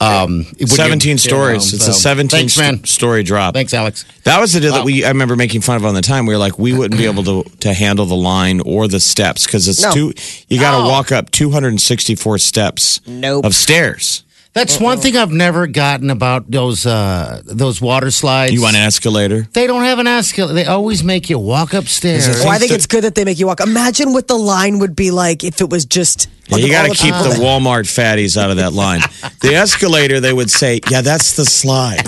Um, 0.00 0.44
17 0.64 1.18
stories. 1.18 1.72
know, 1.72 1.76
it's 1.76 1.84
so- 1.84 1.90
a 1.90 1.94
17 1.94 2.38
Thanks, 2.48 2.54
st- 2.54 2.88
story 2.88 3.22
drop. 3.22 3.52
Thanks, 3.52 3.74
Alex. 3.74 4.06
That 4.24 4.40
was 4.40 4.54
the 4.54 4.60
deal 4.60 4.72
that 4.72 4.80
Oh. 4.80 4.84
we 4.84 5.04
I 5.04 5.08
remember 5.08 5.36
making 5.36 5.60
fun 5.60 5.76
of 5.76 5.84
on 5.84 5.94
the 5.94 6.00
time. 6.00 6.24
We 6.24 6.32
were 6.32 6.38
like, 6.38 6.58
we 6.58 6.72
wouldn't 6.72 6.98
be 6.98 7.04
able 7.04 7.22
to 7.24 7.42
to 7.60 7.74
handle 7.74 8.06
the 8.06 8.16
line 8.16 8.60
or 8.60 8.88
the 8.88 8.98
steps 8.98 9.44
because 9.44 9.68
it's 9.68 9.82
No. 9.82 9.92
too. 9.92 10.14
You 10.48 10.58
got 10.58 10.78
to 10.78 10.84
No. 10.84 10.88
walk 10.88 11.12
up 11.12 11.30
264 11.30 12.38
steps 12.38 13.00
Nope. 13.06 13.44
of 13.44 13.54
stairs. 13.54 14.24
That's 14.54 14.78
one 14.78 14.98
thing 15.00 15.16
I've 15.16 15.32
never 15.32 15.66
gotten 15.66 16.10
about 16.10 16.48
those 16.48 16.86
uh, 16.86 17.42
those 17.44 17.80
water 17.80 18.12
slides. 18.12 18.52
You 18.52 18.62
want 18.62 18.76
an 18.76 18.82
escalator? 18.82 19.48
They 19.52 19.66
don't 19.66 19.82
have 19.82 19.98
an 19.98 20.06
escalator. 20.06 20.54
They 20.54 20.64
always 20.64 21.02
make 21.02 21.28
you 21.28 21.40
walk 21.40 21.74
upstairs. 21.74 22.28
Oh, 22.28 22.48
I 22.48 22.58
think 22.58 22.70
it's 22.70 22.86
good 22.86 23.02
that 23.02 23.16
they 23.16 23.24
make 23.24 23.40
you 23.40 23.48
walk. 23.48 23.60
Imagine 23.60 24.12
what 24.12 24.28
the 24.28 24.36
line 24.36 24.78
would 24.78 24.94
be 24.94 25.10
like 25.10 25.42
if 25.42 25.60
it 25.60 25.70
was 25.70 25.84
just. 25.84 26.28
Yeah, 26.46 26.58
you 26.58 26.70
got 26.70 26.82
to 26.82 26.90
keep 26.90 27.14
people 27.14 27.30
the 27.30 27.40
Walmart 27.40 27.84
fatties 27.84 28.40
out 28.40 28.50
of 28.50 28.58
that 28.58 28.72
line. 28.72 29.00
the 29.40 29.54
escalator, 29.54 30.20
they 30.20 30.32
would 30.32 30.50
say, 30.50 30.78
yeah, 30.88 31.00
that's 31.00 31.34
the 31.36 31.44
slide. 31.44 32.04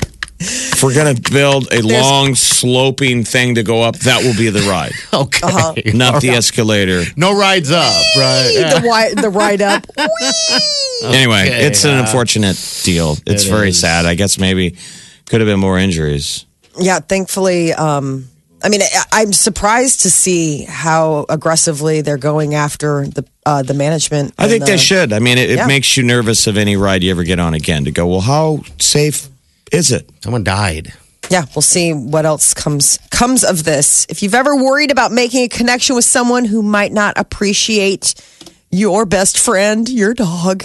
if 0.38 0.82
we're 0.82 0.94
going 0.94 1.14
to 1.16 1.32
build 1.32 1.72
a 1.72 1.80
long, 1.82 2.34
sloping 2.34 3.24
thing 3.24 3.54
to 3.54 3.62
go 3.62 3.82
up, 3.82 3.96
that 4.00 4.22
will 4.22 4.36
be 4.36 4.50
the 4.50 4.60
ride, 4.68 4.92
okay. 5.14 5.40
Uh-huh. 5.46 5.74
not 5.94 6.20
the 6.22 6.30
escalator. 6.30 7.02
No 7.16 7.38
rides 7.38 7.70
up, 7.70 7.94
right? 8.16 8.52
the, 8.74 8.76
wi- 8.80 9.14
the 9.14 9.30
ride 9.30 9.62
up. 9.62 9.86
Anyway, 11.04 11.42
Okay, 11.42 11.66
it's 11.66 11.84
an 11.84 11.94
uh, 11.98 12.00
unfortunate 12.00 12.56
deal. 12.82 13.16
It's 13.26 13.44
it 13.44 13.50
very 13.50 13.68
is. 13.68 13.78
sad. 13.80 14.06
I 14.06 14.14
guess 14.14 14.38
maybe 14.38 14.76
could 15.26 15.42
have 15.42 15.46
been 15.46 15.60
more 15.60 15.78
injuries. 15.78 16.46
Yeah, 16.80 17.00
thankfully. 17.00 17.74
Um, 17.74 18.28
I 18.64 18.70
mean, 18.70 18.80
I, 18.82 19.04
I'm 19.12 19.34
surprised 19.34 20.00
to 20.00 20.10
see 20.10 20.64
how 20.64 21.26
aggressively 21.28 22.00
they're 22.00 22.16
going 22.16 22.54
after 22.54 23.06
the 23.08 23.26
uh, 23.44 23.62
the 23.62 23.74
management. 23.74 24.32
I 24.38 24.44
and 24.44 24.50
think 24.52 24.64
they 24.64 24.78
should. 24.78 25.12
I 25.12 25.18
mean, 25.18 25.36
it, 25.36 25.50
it 25.50 25.56
Yeah. 25.56 25.66
makes 25.66 25.98
you 25.98 26.02
nervous 26.02 26.46
of 26.46 26.56
any 26.56 26.76
ride 26.78 27.02
you 27.02 27.10
ever 27.10 27.24
get 27.24 27.38
on 27.40 27.52
again 27.52 27.84
to 27.84 27.90
go, 27.92 28.06
well, 28.06 28.20
how 28.22 28.62
safe 28.80 29.28
is 29.72 29.90
it? 29.90 30.08
Someone 30.22 30.44
died. 30.44 30.92
Yeah, 31.30 31.44
we'll 31.54 31.62
see 31.62 31.92
what 31.92 32.24
else 32.24 32.54
comes 32.54 32.98
comes 33.10 33.42
of 33.42 33.64
this. 33.64 34.06
If 34.08 34.22
you've 34.22 34.34
ever 34.34 34.54
worried 34.54 34.90
about 34.92 35.10
making 35.10 35.42
a 35.44 35.48
connection 35.48 35.96
with 35.96 36.04
someone 36.04 36.44
who 36.44 36.62
might 36.62 36.92
not 36.92 37.18
appreciate 37.18 38.14
your 38.70 39.04
best 39.06 39.36
friend, 39.38 39.88
your 39.88 40.14
dog, 40.14 40.64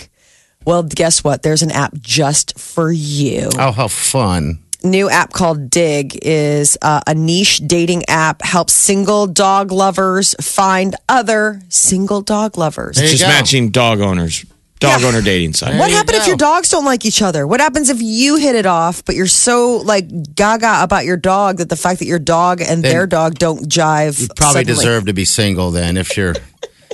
well, 0.63 0.83
guess 0.83 1.23
what? 1.23 1.41
There's 1.41 1.63
an 1.63 1.71
app 1.71 1.93
just 1.99 2.59
for 2.59 2.91
you. 2.91 3.49
Oh, 3.57 3.71
how 3.71 3.87
fun. 3.87 4.59
new 4.83 5.09
app 5.09 5.33
called 5.33 5.71
Dig 5.71 6.19
is 6.21 6.77
uh, 6.83 7.01
a 7.07 7.15
niche 7.15 7.57
dating 7.65 8.03
app. 8.07 8.43
Helps 8.43 8.73
single 8.73 9.25
dog 9.25 9.71
lovers 9.71 10.35
find 10.41 10.95
other 11.09 11.61
single 11.69 12.21
dog 12.21 12.55
lovers. 12.57 12.97
There 12.97 13.05
you 13.05 13.11
Just 13.11 13.23
go. 13.23 13.29
matching 13.29 13.69
dog 13.69 13.99
owners, 13.99 14.45
dog 14.81 14.99
Yeah. 15.01 15.07
owner 15.07 15.21
dating 15.21 15.53
site. 15.53 15.77
What 15.77 15.89
you 15.89 15.95
happened 15.95 16.17
if 16.17 16.27
your 16.27 16.35
dogs 16.35 16.67
don't 16.67 16.83
like 16.85 17.05
each 17.05 17.21
other? 17.21 17.47
What 17.47 17.61
happens 17.61 17.89
if 17.89 18.01
you 18.01 18.35
hit 18.35 18.55
it 18.55 18.65
off, 18.65 19.05
but 19.05 19.15
you're 19.15 19.27
so 19.27 19.77
like 19.77 20.35
gaga 20.35 20.83
about 20.83 21.05
your 21.05 21.15
dog 21.17 21.57
that 21.59 21.69
the 21.69 21.77
fact 21.77 21.99
that 21.99 22.05
your 22.07 22.19
dog 22.19 22.59
and 22.59 22.83
Then 22.83 22.91
their 22.91 23.07
dog 23.07 23.39
don't 23.39 23.69
jive? 23.69 24.19
You 24.19 24.27
probably 24.35 24.61
suddenly? 24.65 24.75
deserve 24.75 25.05
to 25.05 25.13
be 25.13 25.23
single 25.23 25.71
then 25.71 25.95
if 25.95 26.17
you're 26.17 26.35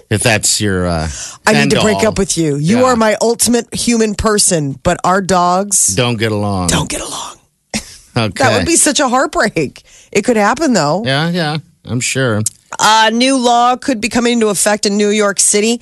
if 0.10 0.22
that's 0.22 0.62
your 0.62 0.86
uh 0.88 1.10
I 1.48 1.54
need 1.54 1.72
to 1.72 1.78
end 1.78 1.84
break 1.84 1.98
all. 1.98 2.08
up 2.10 2.18
with 2.20 2.38
you. 2.38 2.56
You 2.58 2.80
Yeah. 2.80 2.84
are 2.86 2.96
my 2.96 3.16
ultimate 3.22 3.74
human 3.74 4.14
person, 4.16 4.78
but 4.84 5.00
our 5.04 5.22
dogs 5.22 5.96
don't 5.96 6.18
get 6.18 6.32
along. 6.32 6.68
don't 6.68 6.90
get 6.90 7.02
along. 7.02 7.34
Okay. 8.18 8.44
That 8.44 8.58
would 8.58 8.66
be 8.66 8.78
such 8.78 9.00
a 9.00 9.08
heartbreak. 9.08 9.84
It 10.12 10.24
could 10.24 10.38
happen 10.38 10.74
though. 10.74 11.04
Yeah, 11.06 11.30
yeah. 11.30 11.58
I'm 11.86 12.00
sure. 12.00 12.42
A 12.80 13.12
new 13.12 13.38
law 13.38 13.76
could 13.78 14.02
be 14.02 14.10
coming 14.10 14.34
into 14.34 14.48
effect 14.48 14.88
in 14.88 14.98
New 14.98 15.10
York 15.10 15.40
City, 15.40 15.80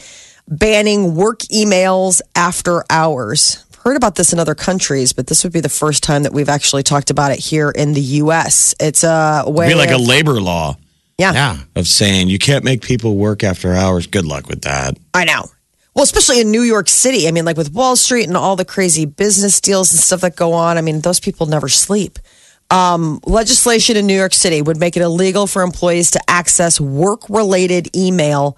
banning 0.47 1.15
work 1.15 1.39
emails 1.53 2.21
after 2.35 2.83
hours. 2.89 3.63
I've 3.71 3.79
heard 3.83 3.97
about 3.97 4.15
this 4.15 4.33
in 4.33 4.39
other 4.39 4.55
countries, 4.55 5.13
but 5.13 5.27
this 5.27 5.43
would 5.43 5.53
be 5.53 5.59
the 5.59 5.69
first 5.69 6.03
time 6.03 6.23
that 6.23 6.33
we've 6.33 6.49
actually 6.49 6.83
talked 6.83 7.09
about 7.09 7.31
it 7.31 7.39
here 7.39 7.69
in 7.71 7.93
the 7.93 8.01
U.S. 8.01 8.75
It's 8.79 9.03
a 9.03 9.43
way 9.47 9.67
It'd 9.67 9.77
be 9.77 9.79
like 9.79 9.91
a 9.91 10.01
labor 10.01 10.39
law 10.41 10.77
yeah, 11.17 11.33
Yeah. 11.33 11.57
of 11.75 11.87
saying 11.87 12.27
you 12.27 12.39
can't 12.39 12.63
make 12.63 12.81
people 12.81 13.15
work 13.15 13.43
after 13.43 13.73
hours. 13.73 14.07
Good 14.07 14.25
luck 14.25 14.47
with 14.47 14.61
that. 14.63 14.97
I 15.13 15.25
know. 15.25 15.45
Well, 15.93 16.03
especially 16.03 16.41
in 16.41 16.51
New 16.51 16.63
York 16.63 16.89
City. 16.89 17.27
I 17.27 17.31
mean, 17.31 17.45
like 17.45 17.55
with 17.55 17.73
Wall 17.73 17.95
Street 17.95 18.27
and 18.27 18.35
all 18.35 18.57
the 18.57 18.65
crazy 18.65 19.05
business 19.05 19.61
deals 19.61 19.93
and 19.93 19.99
stuff 19.99 20.21
that 20.21 20.35
go 20.35 20.51
on. 20.51 20.77
I 20.77 20.81
mean, 20.81 20.99
those 20.99 21.21
people 21.21 21.45
never 21.45 21.69
sleep. 21.69 22.19
Um, 22.69 23.21
legislation 23.25 23.95
in 23.95 24.05
New 24.07 24.15
York 24.15 24.33
City 24.33 24.61
would 24.61 24.77
make 24.77 24.97
it 24.97 25.01
illegal 25.01 25.47
for 25.47 25.61
employees 25.61 26.11
to 26.11 26.21
access 26.27 26.81
work 26.81 27.29
related 27.29 27.95
email 27.95 28.57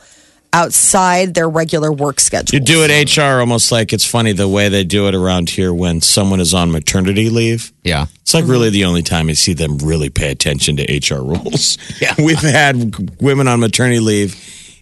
outside 0.54 1.34
their 1.34 1.50
regular 1.50 1.92
work 1.92 2.20
schedule. 2.20 2.58
You 2.58 2.64
do 2.64 2.84
it 2.84 3.18
HR 3.18 3.40
almost 3.40 3.72
like 3.72 3.94
it's 3.94 4.06
funny 4.06 4.32
the 4.32 4.48
way 4.48 4.70
they 4.70 4.84
do 4.84 5.08
it 5.08 5.16
around 5.16 5.50
here 5.50 5.74
when 5.74 6.02
someone 6.02 6.40
is 6.40 6.54
on 6.54 6.72
maternity 6.72 7.30
leave. 7.30 7.72
Yeah. 7.84 8.08
It's 8.22 8.34
like 8.34 8.46
really 8.46 8.70
the 8.70 8.86
only 8.86 9.04
time 9.04 9.30
you 9.30 9.36
see 9.36 9.54
them 9.54 9.78
really 9.78 10.10
pay 10.10 10.32
attention 10.32 10.78
to 10.78 10.84
HR 10.84 11.22
rules. 11.22 11.78
Yeah. 12.02 12.14
We've 12.18 12.38
had 12.38 13.22
women 13.22 13.48
on 13.48 13.60
maternity 13.60 14.00
leave 14.00 14.36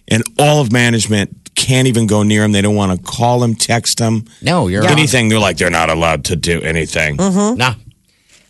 and 0.08 0.22
all 0.38 0.60
of 0.60 0.70
management 0.70 1.54
can't 1.54 1.88
even 1.88 2.06
go 2.06 2.22
near 2.22 2.42
them. 2.42 2.52
They 2.52 2.60
don't 2.60 2.74
want 2.74 2.98
to 2.98 3.02
call 3.02 3.40
them, 3.40 3.54
text 3.54 3.98
them, 3.98 4.24
No, 4.42 4.68
you're 4.68 4.84
anything. 4.84 5.28
They're 5.28 5.38
like, 5.38 5.56
they're 5.56 5.70
not 5.70 5.88
allowed 5.88 6.26
to 6.26 6.36
do 6.36 6.60
anything. 6.60 7.16
No. 7.16 7.72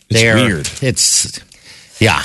It's 0.09 0.21
They're, 0.21 0.35
weird. 0.35 0.69
It's 0.81 1.39
yeah. 1.99 2.21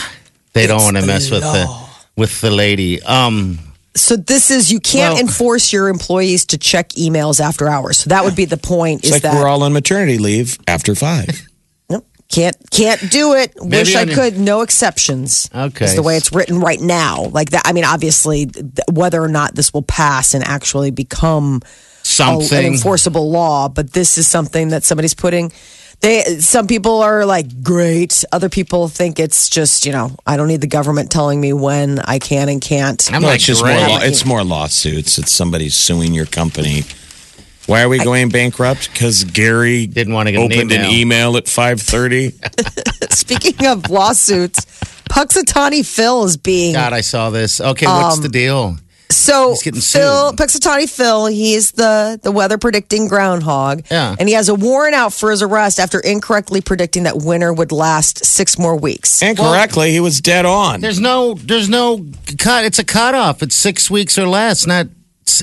They 0.52 0.66
don't 0.66 0.82
want 0.82 0.96
to 0.96 1.06
mess 1.06 1.30
with 1.30 1.42
the 1.42 1.86
with 2.16 2.40
the 2.40 2.50
lady. 2.50 3.02
Um 3.02 3.58
So 3.94 4.16
this 4.16 4.50
is 4.50 4.72
you 4.72 4.80
can't 4.80 5.14
Well- 5.14 5.20
enforce 5.22 5.72
your 5.72 5.88
employees 5.88 6.46
to 6.46 6.58
check 6.58 6.90
emails 6.90 7.40
after 7.40 7.68
hours. 7.68 7.98
So 7.98 8.08
that 8.10 8.24
would 8.24 8.34
be 8.34 8.46
the 8.46 8.56
point. 8.56 9.00
It's 9.00 9.08
is 9.08 9.12
like 9.12 9.22
that 9.22 9.34
we're 9.34 9.46
all 9.46 9.62
on 9.62 9.72
maternity 9.72 10.18
leave 10.18 10.58
after 10.66 10.94
five. 10.94 11.46
Nope. 11.90 12.06
can't 12.30 12.56
can't 12.70 13.10
do 13.10 13.34
it. 13.34 13.52
Wish 13.56 13.94
I 13.94 14.02
your- 14.04 14.14
could. 14.14 14.38
No 14.38 14.62
exceptions. 14.62 15.50
Okay. 15.54 15.84
is 15.84 15.94
the 15.94 16.02
way 16.02 16.16
it's 16.16 16.32
written 16.32 16.58
right 16.60 16.80
now. 16.80 17.24
Like 17.24 17.50
that. 17.50 17.62
I 17.66 17.72
mean, 17.74 17.84
obviously, 17.84 18.46
th- 18.46 18.64
whether 18.90 19.22
or 19.22 19.28
not 19.28 19.54
this 19.54 19.74
will 19.74 19.82
pass 19.82 20.32
and 20.32 20.42
actually 20.42 20.90
become 20.90 21.60
a, 21.62 21.66
an 21.66 22.40
something 22.40 22.72
enforceable 22.74 23.30
law, 23.30 23.68
but 23.68 23.92
this 23.92 24.16
is 24.16 24.26
something 24.26 24.68
that 24.68 24.84
somebody's 24.84 25.12
putting. 25.14 25.52
They 26.02 26.22
some 26.40 26.66
people 26.66 27.00
are 27.00 27.24
like 27.24 27.62
great. 27.62 28.24
Other 28.32 28.48
people 28.48 28.88
think 28.88 29.20
it's 29.20 29.48
just 29.48 29.86
you 29.86 29.92
know 29.92 30.10
I 30.26 30.36
don't 30.36 30.48
need 30.48 30.60
the 30.60 30.66
government 30.66 31.10
telling 31.10 31.40
me 31.40 31.52
when 31.52 32.00
I 32.00 32.18
can 32.18 32.48
and 32.48 32.60
can't. 32.60 33.08
I'm 33.12 33.22
like 33.22 33.36
it's 33.36 33.46
just 33.46 33.64
more. 33.64 33.70
Law, 33.72 33.98
it's 34.02 34.26
more 34.26 34.42
lawsuits. 34.44 35.18
It's 35.18 35.30
somebody 35.30 35.68
suing 35.68 36.12
your 36.12 36.26
company. 36.26 36.82
Why 37.66 37.82
are 37.82 37.88
we 37.88 37.98
going 37.98 38.28
bankrupt? 38.30 38.90
Because 38.92 39.22
Gary 39.22 39.86
Didn't 39.86 40.12
want 40.14 40.26
to 40.26 40.32
get 40.32 40.40
an 40.40 40.52
opened 40.52 40.72
an 40.72 40.90
email 40.90 41.36
at 41.36 41.46
five 41.46 41.80
thirty. 41.80 42.30
Speaking 43.10 43.66
of 43.68 43.88
lawsuits, 43.88 44.64
Punxsutawney 45.08 45.86
Phil 45.86 46.24
is 46.24 46.36
being 46.36 46.74
God, 46.74 46.92
I 46.92 47.02
saw 47.02 47.30
this. 47.30 47.60
Okay, 47.60 47.86
what's 47.86 48.16
Um, 48.16 48.22
the 48.22 48.28
deal? 48.28 48.76
So 49.16 49.50
He's 49.50 49.62
getting 49.62 49.80
Phil 49.80 50.30
sued. 50.30 50.38
Punxsutawney 50.38 50.88
Phil, 50.88 51.26
he's 51.26 51.72
the 51.72 52.18
the 52.22 52.32
weather 52.32 52.58
predicting 52.58 53.08
groundhog. 53.08 53.84
Yeah. 53.90 54.16
And 54.18 54.28
he 54.28 54.34
has 54.34 54.48
a 54.48 54.54
warrant 54.54 54.94
out 54.94 55.12
for 55.12 55.30
his 55.30 55.42
arrest 55.42 55.78
after 55.78 56.00
incorrectly 56.00 56.60
predicting 56.60 57.04
that 57.04 57.18
winter 57.18 57.52
would 57.52 57.72
last 57.72 58.24
six 58.24 58.58
more 58.58 58.76
weeks. 58.76 59.22
Incorrectly, 59.22 59.92
he 59.92 60.00
was 60.00 60.20
dead 60.20 60.44
on. 60.44 60.80
There's 60.80 61.00
no 61.00 61.34
there's 61.34 61.68
no 61.68 62.06
cut. 62.38 62.64
It's 62.64 62.78
a 62.78 62.84
cutoff. 62.84 63.42
It's 63.42 63.56
six 63.56 63.90
weeks 63.90 64.18
or 64.18 64.26
less, 64.26 64.66
not 64.66 64.88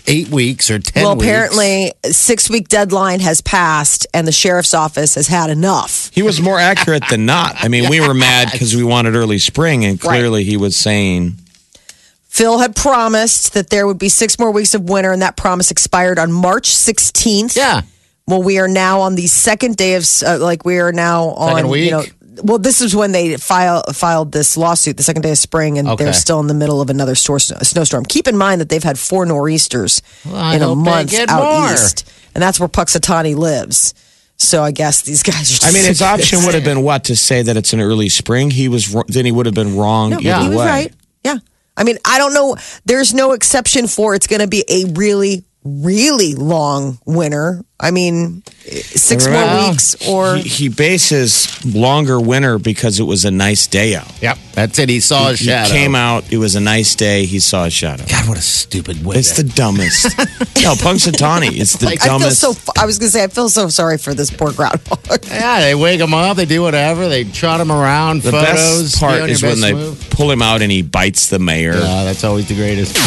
eight 0.08 0.30
weeks 0.30 0.70
or 0.70 0.80
ten 0.80 1.04
well, 1.04 1.16
weeks. 1.16 1.26
apparently, 1.26 1.94
six 2.06 2.50
week 2.50 2.68
deadline 2.68 3.20
has 3.20 3.42
passed, 3.42 4.06
and 4.14 4.28
the 4.28 4.32
sheriff's 4.32 4.74
office 4.74 5.16
has 5.16 5.28
had 5.28 5.50
enough. 5.50 6.12
He 6.14 6.22
was 6.22 6.42
more 6.42 6.60
accurate 6.60 7.04
than 7.10 7.26
not. 7.26 7.56
I 7.60 7.68
mean, 7.68 7.90
we 7.90 8.00
were 8.00 8.14
mad 8.14 8.52
because 8.52 8.76
we 8.76 8.84
wanted 8.84 9.16
early 9.16 9.38
spring, 9.38 9.86
and 9.86 10.00
clearly 10.00 10.44
he 10.44 10.58
was 10.58 10.76
saying 10.76 11.36
Phil 12.30 12.60
had 12.60 12.76
promised 12.76 13.54
that 13.54 13.70
there 13.70 13.86
would 13.88 13.98
be 13.98 14.08
six 14.08 14.38
more 14.40 14.52
weeks 14.52 14.74
of 14.74 14.88
winter, 14.88 15.12
and 15.12 15.22
that 15.22 15.36
promise 15.36 15.72
expired 15.72 16.18
on 16.20 16.32
March 16.32 16.70
16th. 16.70 17.56
Yeah. 17.58 17.82
Well, 18.28 18.44
we 18.44 18.60
are 18.60 18.68
now 18.68 19.02
on 19.02 19.16
the 19.16 19.26
second 19.28 19.76
day 19.76 19.96
of, 19.96 20.06
uh, 20.26 20.38
like, 20.38 20.64
we 20.64 20.78
are 20.78 20.92
now 20.92 21.30
on, 21.32 21.56
Second 21.56 21.70
week? 21.72 21.86
you 21.86 21.92
know, 21.92 22.04
well, 22.44 22.60
this 22.60 22.80
is 22.82 22.96
when 22.96 23.12
they 23.12 23.36
file, 23.38 23.82
filed 23.92 24.32
this 24.32 24.56
lawsuit, 24.56 24.96
the 24.96 25.04
second 25.04 25.24
day 25.24 25.32
of 25.32 25.38
spring, 25.40 25.80
and 25.80 25.88
Okay. 25.90 26.04
they're 26.04 26.14
still 26.14 26.40
in 26.40 26.46
the 26.48 26.54
middle 26.54 26.80
of 26.80 26.90
another 26.92 27.16
store, 27.16 27.40
snowstorm. 27.40 28.06
Keep 28.06 28.28
in 28.28 28.38
mind 28.38 28.62
that 28.62 28.70
they've 28.70 28.84
had 28.84 29.00
four 29.00 29.26
nor'easters 29.26 30.02
I 30.32 30.56
in 30.56 30.62
a 30.62 30.68
hope 30.68 30.78
they 30.78 30.84
month 30.92 31.12
get 31.12 31.30
out 31.30 31.44
more. 31.44 31.74
east, 31.74 32.06
and 32.36 32.42
that's 32.42 32.60
where 32.60 32.70
Punxsutawney 32.70 33.36
lives. 33.36 33.96
So 34.38 34.64
I 34.64 34.70
guess 34.72 35.02
these 35.02 35.24
guys 35.32 35.36
are. 35.52 35.60
Just 35.60 35.66
I 35.66 35.72
mean, 35.72 35.84
his 35.84 36.02
option 36.04 36.46
would 36.46 36.54
have 36.54 36.64
been 36.64 36.84
what 36.84 37.06
to 37.06 37.16
say 37.16 37.42
that 37.42 37.58
it's 37.58 37.74
an 37.74 37.82
early 37.82 38.08
spring. 38.08 38.52
He 38.52 38.70
was 38.70 38.94
wr- 38.94 39.02
then 39.08 39.26
he 39.26 39.32
would 39.34 39.48
have 39.48 39.56
been 39.56 39.76
wrong 39.76 40.12
No, 40.12 40.20
either 40.20 40.44
he 40.44 40.48
was 40.50 40.58
way. 40.60 40.66
right. 40.66 40.94
I 41.80 41.86
mean, 41.86 41.98
I 42.04 42.18
don't 42.18 42.34
know. 42.34 42.58
There's 42.84 43.14
no 43.14 43.32
exception 43.32 43.88
for 43.88 44.14
it's 44.14 44.28
going 44.28 44.42
to 44.42 44.48
be 44.48 44.66
a 44.68 44.92
really, 44.94 45.46
really 45.64 46.36
long 46.36 47.00
winter. 47.06 47.64
I 47.82 47.92
mean, 47.92 48.44
six 48.66 49.26
more 49.26 49.36
Well, 49.36 49.70
weeks 49.72 49.96
or. 50.08 50.36
He, 50.36 50.50
he 50.50 50.70
bases 50.70 51.64
longer 51.66 52.20
winter 52.20 52.60
because 52.60 53.00
it 53.00 53.04
was 53.04 53.24
a 53.24 53.32
nice 53.32 53.68
day 53.68 53.96
out. 53.96 54.12
Yep. 54.22 54.38
That's 54.54 54.78
it. 54.80 54.90
He 54.90 55.00
saw 55.00 55.30
a 55.30 55.32
He 55.32 55.46
shadow. 55.46 55.70
came 55.72 55.96
out. 55.96 56.30
It 56.32 56.38
was 56.40 56.56
a 56.56 56.60
nice 56.60 56.94
day. 56.96 57.26
He 57.26 57.40
saw 57.40 57.64
a 57.66 57.70
shadow. 57.70 58.04
God, 58.10 58.28
what 58.28 58.38
a 58.38 58.42
stupid 58.42 59.06
way. 59.06 59.16
It's 59.16 59.38
the 59.38 59.44
dumbest. 59.44 60.18
no, 60.62 60.74
Punxsutawney. 60.76 61.58
It's 61.58 61.78
the 61.78 61.86
dumbest. 61.86 62.02
I 62.04 62.06
feel 62.06 62.20
dumbest. 62.20 62.66
so. 62.66 62.72
I 62.78 62.86
was 62.86 63.00
gonna 63.00 63.10
say 63.12 63.24
I 63.24 63.28
feel 63.28 63.48
so 63.48 63.70
sorry 63.70 63.98
for 63.98 64.14
this 64.14 64.30
poor 64.30 64.52
groundhog. 64.52 65.00
yeah, 65.28 65.62
they 65.62 65.74
wake 65.76 66.02
him 66.02 66.14
up. 66.14 66.36
They 66.36 66.46
do 66.46 66.62
whatever. 66.62 67.08
They 67.08 67.24
trot 67.24 67.62
him 67.62 67.72
around. 67.72 68.24
the 68.24 68.32
photos. 68.32 68.92
best 68.92 69.00
part 69.00 69.30
is 69.30 69.42
your 69.42 69.52
when 69.52 69.62
they 69.62 69.74
move. 69.74 70.10
pull 70.10 70.30
him 70.30 70.42
out 70.42 70.62
and 70.62 70.70
he 70.70 70.82
bites 70.82 71.30
the 71.30 71.40
mayor. 71.40 71.76
Yeah, 71.76 72.04
that's 72.04 72.26
always 72.26 72.50
the 72.50 72.56
greatest. 72.56 72.98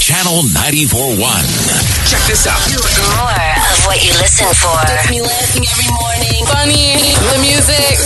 Channel 0.00 0.42
94.1. 0.54 2.10
Check 2.10 2.22
this 2.28 2.46
out. 2.46 2.60
More 3.88 3.96
of 3.96 4.00
what 4.00 4.04
you 4.04 4.12
listen 4.20 4.52
for. 4.52 4.76
Gets 4.84 5.08
me 5.08 5.22
laughing 5.22 5.64
every 5.64 5.88
morning. 5.96 6.44
Funny, 6.44 7.00
the 7.24 7.40
music. 7.40 7.96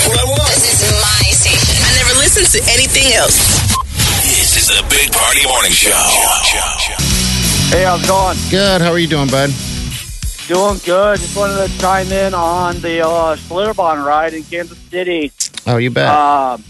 This 0.46 0.78
is 0.78 0.92
my 1.02 1.26
station. 1.34 1.74
I 1.82 1.90
never 1.98 2.14
listen 2.22 2.46
to 2.54 2.70
anything 2.70 3.12
else. 3.14 3.34
This 4.22 4.56
is 4.62 4.68
the 4.68 4.86
Big 4.88 5.10
Party 5.10 5.44
Morning 5.48 5.72
Show. 5.72 5.90
Hey, 7.74 7.82
how's 7.82 8.04
it 8.04 8.06
going? 8.06 8.38
Good. 8.48 8.80
How 8.80 8.92
are 8.92 8.98
you 8.98 9.08
doing, 9.08 9.26
bud? 9.26 9.50
Doing 10.46 10.78
good. 10.84 11.18
Just 11.18 11.36
wanted 11.36 11.66
to 11.66 11.78
chime 11.80 12.12
in 12.12 12.32
on 12.32 12.80
the 12.80 13.00
uh, 13.00 13.34
Schlitterbahn 13.34 14.04
ride 14.04 14.34
in 14.34 14.44
Kansas 14.44 14.78
City. 14.78 15.32
Oh, 15.66 15.78
you 15.78 15.90
bet. 15.90 16.08
Um, 16.08 16.62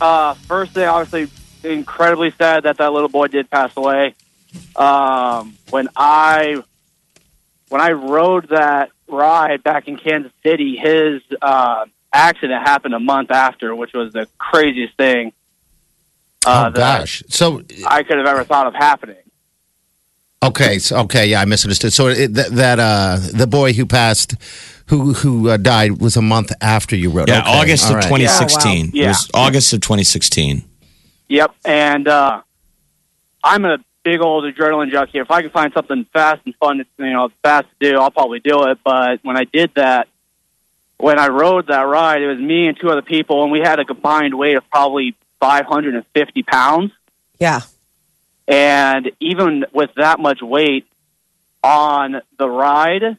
uh, 0.00 0.34
first 0.46 0.74
thing, 0.74 0.86
obviously, 0.86 1.28
incredibly 1.68 2.30
sad 2.38 2.62
that 2.62 2.76
that 2.76 2.92
little 2.92 3.08
boy 3.08 3.26
did 3.26 3.50
pass 3.50 3.76
away. 3.76 4.14
Um, 4.76 5.56
when 5.70 5.88
I 5.96 6.62
when 7.68 7.80
I 7.80 7.92
rode 7.92 8.48
that 8.50 8.90
ride 9.08 9.62
back 9.62 9.88
in 9.88 9.96
Kansas 9.96 10.32
City, 10.42 10.76
his 10.76 11.22
uh, 11.42 11.86
accident 12.12 12.62
happened 12.66 12.94
a 12.94 13.00
month 13.00 13.30
after, 13.30 13.74
which 13.74 13.92
was 13.92 14.12
the 14.12 14.28
craziest 14.38 14.96
thing 14.96 15.32
uh, 16.46 16.66
oh 16.66 16.78
that 16.78 17.00
gosh. 17.00 17.22
So 17.28 17.62
I 17.86 18.02
could 18.02 18.18
have 18.18 18.26
ever 18.26 18.44
thought 18.44 18.66
of 18.66 18.74
happening. 18.74 19.16
okay, 20.42 20.78
so, 20.78 20.98
okay, 21.00 21.26
yeah, 21.26 21.40
I 21.40 21.44
misunderstood. 21.46 21.92
So 21.92 22.08
it, 22.08 22.34
that, 22.34 22.50
that 22.52 22.78
uh, 22.78 23.18
the 23.32 23.46
boy 23.46 23.72
who 23.72 23.86
passed, 23.86 24.34
who 24.86 25.14
who 25.14 25.48
uh, 25.48 25.56
died, 25.56 26.00
was 26.00 26.16
a 26.16 26.22
month 26.22 26.52
after 26.60 26.96
you 26.96 27.10
wrote. 27.10 27.28
Yeah, 27.28 27.40
Okay, 27.40 27.60
August 27.60 27.84
all 27.86 27.90
of 27.92 27.96
right. 27.96 28.04
2016. 28.04 28.90
Yeah, 28.92 29.04
wow. 29.04 29.06
It 29.06 29.08
was 29.08 29.30
August 29.34 29.72
of 29.72 29.80
2016. 29.80 30.62
Yep, 31.28 31.54
and 31.64 32.06
uh, 32.06 32.42
I'm 33.42 33.64
a 33.64 33.78
big 34.04 34.20
old 34.20 34.44
adrenaline 34.44 34.90
junkie. 34.90 35.18
If 35.18 35.30
I 35.30 35.42
can 35.42 35.50
find 35.50 35.72
something 35.72 36.04
fast 36.12 36.42
and 36.44 36.54
fun, 36.56 36.84
you 36.98 37.12
know, 37.12 37.30
fast 37.42 37.66
to 37.80 37.90
do, 37.90 37.98
I'll 37.98 38.10
probably 38.10 38.40
do 38.40 38.64
it. 38.68 38.78
But 38.84 39.20
when 39.22 39.36
I 39.36 39.44
did 39.44 39.72
that 39.74 40.08
when 40.98 41.18
I 41.18 41.28
rode 41.28 41.66
that 41.66 41.82
ride, 41.82 42.22
it 42.22 42.28
was 42.28 42.38
me 42.38 42.66
and 42.66 42.78
two 42.78 42.90
other 42.90 43.02
people, 43.02 43.42
and 43.42 43.52
we 43.52 43.60
had 43.60 43.78
a 43.78 43.84
combined 43.84 44.38
weight 44.38 44.56
of 44.56 44.68
probably 44.70 45.14
550 45.40 46.42
pounds. 46.44 46.92
Yeah. 47.38 47.60
And 48.46 49.10
even 49.20 49.66
with 49.72 49.90
that 49.96 50.20
much 50.20 50.40
weight 50.40 50.86
on 51.62 52.20
the 52.38 52.48
ride, 52.48 53.16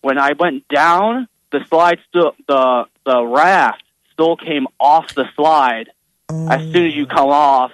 when 0.00 0.18
I 0.18 0.32
went 0.32 0.66
down, 0.68 1.28
the 1.52 1.64
slide 1.68 1.98
still 2.08 2.34
the 2.46 2.86
the 3.04 3.22
raft 3.24 3.82
still 4.12 4.36
came 4.36 4.66
off 4.78 5.14
the 5.14 5.28
slide 5.34 5.90
as 6.28 6.60
soon 6.72 6.86
as 6.86 6.94
you 6.94 7.06
oh. 7.10 7.14
come 7.14 7.28
off, 7.28 7.72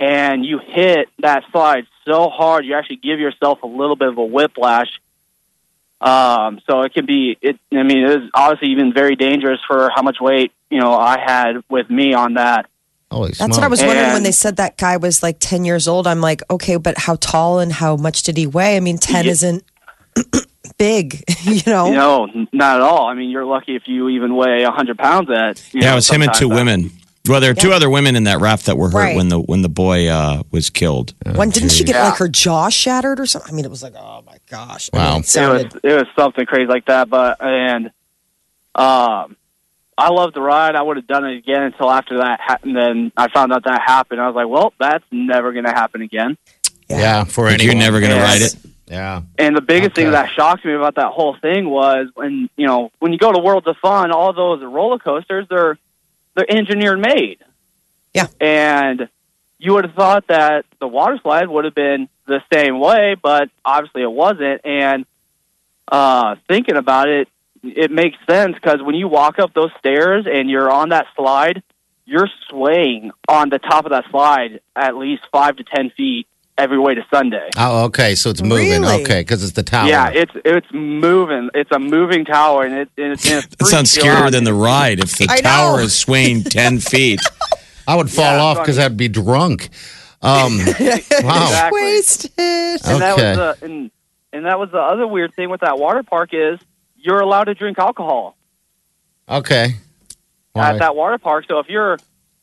and 0.00 0.44
you 0.44 0.58
hit 0.64 1.08
that 1.20 1.44
slide 1.52 1.86
so 2.06 2.28
hard 2.30 2.64
you 2.64 2.74
actually 2.74 2.96
give 2.96 3.18
yourself 3.20 3.62
a 3.62 3.66
little 3.66 3.96
bit 3.96 4.08
of 4.08 4.18
a 4.18 4.24
whiplash. 4.24 4.88
Um, 6.00 6.60
so 6.68 6.82
it 6.82 6.94
can 6.94 7.06
be 7.06 7.36
it. 7.42 7.58
I 7.72 7.82
mean, 7.82 7.98
it 8.04 8.18
was 8.20 8.30
obviously 8.32 8.68
even 8.70 8.92
very 8.92 9.16
dangerous 9.16 9.58
for 9.66 9.90
how 9.94 10.02
much 10.02 10.18
weight 10.20 10.52
you 10.70 10.78
know 10.78 10.94
I 10.96 11.18
had 11.18 11.62
with 11.68 11.90
me 11.90 12.14
on 12.14 12.34
that. 12.34 12.66
Holy 13.10 13.32
That's 13.32 13.56
what 13.56 13.64
I 13.64 13.68
was 13.68 13.82
wondering 13.82 14.12
when 14.12 14.22
they 14.22 14.30
said 14.32 14.56
that 14.56 14.76
guy 14.76 14.98
was 14.98 15.22
like 15.22 15.38
10 15.40 15.64
years 15.64 15.88
old. 15.88 16.06
I'm 16.06 16.20
like, 16.20 16.42
okay, 16.50 16.76
but 16.76 16.98
how 16.98 17.16
tall 17.16 17.58
and 17.58 17.72
how 17.72 17.96
much 17.96 18.22
did 18.22 18.36
he 18.36 18.46
weigh? 18.46 18.76
I 18.76 18.80
mean, 18.80 18.98
10 18.98 19.24
Yeah. 19.24 19.30
isn't 19.30 19.64
big, 20.78 21.24
you 21.42 21.62
know? 21.66 21.90
No, 21.90 22.26
not 22.52 22.76
at 22.76 22.82
all. 22.82 23.06
I 23.06 23.14
mean, 23.14 23.30
you're 23.30 23.46
lucky 23.46 23.74
if 23.76 23.88
you 23.88 24.10
even 24.10 24.36
weigh 24.36 24.62
a 24.64 24.70
hundred 24.70 24.98
pounds. 24.98 25.30
At 25.30 25.62
you 25.72 25.80
Yeah, 25.80 25.86
know, 25.88 25.92
it 25.92 25.94
was 25.96 26.10
him 26.10 26.22
and 26.22 26.34
two 26.34 26.48
sometimes. 26.50 26.58
women. 26.58 26.90
Well, 27.26 27.40
there 27.40 27.50
were 27.50 27.60
two 27.60 27.72
other 27.72 27.90
women 27.90 28.16
in 28.16 28.24
that 28.24 28.40
raft 28.40 28.66
that 28.66 28.76
were 28.78 28.88
hurt 28.88 28.94
Right. 28.98 29.16
when 29.16 29.28
the 29.28 29.38
when 29.38 29.62
the 29.62 29.68
boy 29.68 30.08
uh, 30.08 30.42
was 30.50 30.70
killed. 30.70 31.14
when 31.34 31.50
didn't 31.50 31.70
she 31.70 31.84
get 31.84 31.96
Yeah. 31.96 32.08
like 32.10 32.18
her 32.18 32.28
jaw 32.28 32.68
shattered 32.70 33.20
or 33.20 33.26
something? 33.26 33.52
I 33.52 33.56
mean, 33.56 33.64
it 33.66 33.70
was 33.70 33.82
like, 33.82 33.94
oh 33.96 34.22
my 34.26 34.38
gosh. 34.50 34.88
I 34.92 34.96
mean, 34.96 35.04
Wow. 35.04 35.10
it 35.10 35.16
It 35.16 35.18
was 35.20 35.28
sounded, 35.30 35.80
it 35.82 35.92
was 35.94 36.06
something 36.16 36.46
crazy 36.46 36.66
like 36.66 36.86
that. 36.86 37.10
But 37.10 37.36
and 37.42 37.86
um, 38.74 39.36
I 39.96 40.10
loved 40.10 40.34
the 40.34 40.40
ride. 40.40 40.74
I 40.76 40.82
would 40.82 40.96
have 40.96 41.06
done 41.06 41.24
it 41.26 41.36
again 41.36 41.62
until 41.64 41.90
after 41.90 42.18
that. 42.18 42.40
Ha- 42.40 42.58
and 42.62 42.76
then 42.76 43.12
I 43.16 43.28
found 43.28 43.52
out 43.52 43.64
that 43.64 43.82
happened. 43.84 44.20
I 44.20 44.26
was 44.26 44.36
like, 44.36 44.48
well, 44.48 44.72
that's 44.78 45.04
never 45.10 45.52
going 45.52 45.64
to 45.64 45.72
happen 45.72 46.00
again. 46.02 46.36
Yeah, 46.88 47.24
for 47.24 47.44
Like, 47.44 47.54
anyone. 47.54 47.76
you're 47.76 47.84
never 47.84 48.00
going 48.00 48.12
to 48.12 48.16
Yes. 48.16 48.30
ride 48.30 48.42
it. 48.42 48.72
Yeah. 48.90 49.20
And 49.38 49.54
the 49.54 49.60
biggest 49.60 49.94
thing 49.96 50.06
Okay. 50.06 50.12
that 50.16 50.30
shocked 50.30 50.64
me 50.64 50.72
about 50.72 50.94
that 50.94 51.08
whole 51.08 51.36
thing 51.42 51.68
was 51.68 52.06
when 52.14 52.48
you 52.56 52.66
know 52.66 52.90
when 53.00 53.12
you 53.12 53.18
go 53.18 53.30
to 53.32 53.38
Worlds 53.38 53.66
of 53.66 53.76
Fun, 53.82 54.10
all 54.12 54.32
those 54.32 54.62
roller 54.62 54.98
coasters 54.98 55.46
they're 55.50 55.76
they're 56.38 56.56
engineered 56.56 57.00
made. 57.00 57.38
Yeah. 58.14 58.28
And 58.40 59.08
you 59.58 59.74
would 59.74 59.84
have 59.84 59.94
thought 59.94 60.28
that 60.28 60.64
the 60.80 60.86
water 60.86 61.18
slide 61.20 61.48
would 61.48 61.64
have 61.64 61.74
been 61.74 62.08
the 62.26 62.40
same 62.52 62.78
way, 62.78 63.16
but 63.20 63.50
obviously 63.64 64.02
it 64.02 64.10
wasn't. 64.10 64.64
And 64.64 65.04
uh, 65.90 66.36
thinking 66.46 66.76
about 66.76 67.08
it, 67.08 67.28
it 67.64 67.90
makes 67.90 68.16
sense 68.30 68.54
because 68.54 68.80
when 68.80 68.94
you 68.94 69.08
walk 69.08 69.40
up 69.40 69.52
those 69.52 69.70
stairs 69.80 70.26
and 70.32 70.48
you're 70.48 70.70
on 70.70 70.90
that 70.90 71.06
slide, 71.16 71.62
you're 72.04 72.28
swaying 72.48 73.10
on 73.28 73.50
the 73.50 73.58
top 73.58 73.84
of 73.84 73.90
that 73.90 74.04
slide 74.10 74.60
at 74.76 74.96
least 74.96 75.22
five 75.32 75.56
to 75.56 75.64
ten 75.64 75.90
feet 75.90 76.28
every 76.58 76.78
way 76.78 76.94
to 76.94 77.06
Sunday. 77.12 77.48
Oh, 77.56 77.84
okay. 77.84 78.14
So 78.14 78.30
it's 78.30 78.42
moving. 78.42 78.82
Really? 78.82 79.02
Okay, 79.04 79.20
because 79.20 79.42
it's 79.42 79.52
the 79.52 79.62
tower. 79.62 79.88
Yeah, 79.88 80.10
it's 80.12 80.32
it's 80.44 80.66
moving. 80.72 81.48
It's 81.54 81.70
a 81.72 81.78
moving 81.78 82.24
tower, 82.24 82.64
and 82.64 82.74
it, 82.74 82.90
and 82.98 83.12
it, 83.12 83.24
and 83.30 83.44
it 83.44 83.56
It 83.60 83.66
sounds 83.66 83.94
scarier 83.96 84.26
out. 84.26 84.32
than 84.32 84.44
the 84.44 84.52
ride. 84.54 85.00
If 85.00 85.16
the 85.16 85.26
I 85.30 85.36
know. 85.36 85.40
tower 85.42 85.80
is 85.80 85.96
swaying 85.96 86.44
ten 86.44 86.78
feet, 86.92 87.20
I 87.86 87.94
would 87.96 88.10
fall 88.10 88.24
Yeah, 88.36 88.42
off 88.42 88.58
because 88.58 88.78
I'd 88.78 88.96
be 88.96 89.08
drunk. 89.08 89.70
Um, 90.20 90.58
wow. 91.22 91.44
Exactly. 91.44 91.80
wasted. 91.80 92.30
And 92.38 93.00
that 93.00 93.12
Okay. 93.14 93.36
was 93.36 93.36
the 93.36 93.56
and, 93.64 93.90
and 94.32 94.44
that 94.46 94.58
was 94.58 94.70
the 94.72 94.78
other 94.80 95.06
weird 95.06 95.32
thing 95.34 95.48
with 95.48 95.60
that 95.60 95.78
water 95.78 96.02
park 96.02 96.30
is 96.32 96.58
you're 96.96 97.20
allowed 97.20 97.44
to 97.44 97.54
drink 97.54 97.78
alcohol 97.78 98.36
Okay. 99.28 99.76
Why? 100.54 100.70
at 100.70 100.78
that 100.80 100.96
water 100.96 101.18
park. 101.18 101.44
So 101.46 101.60
if 101.60 101.68
you're 101.68 101.98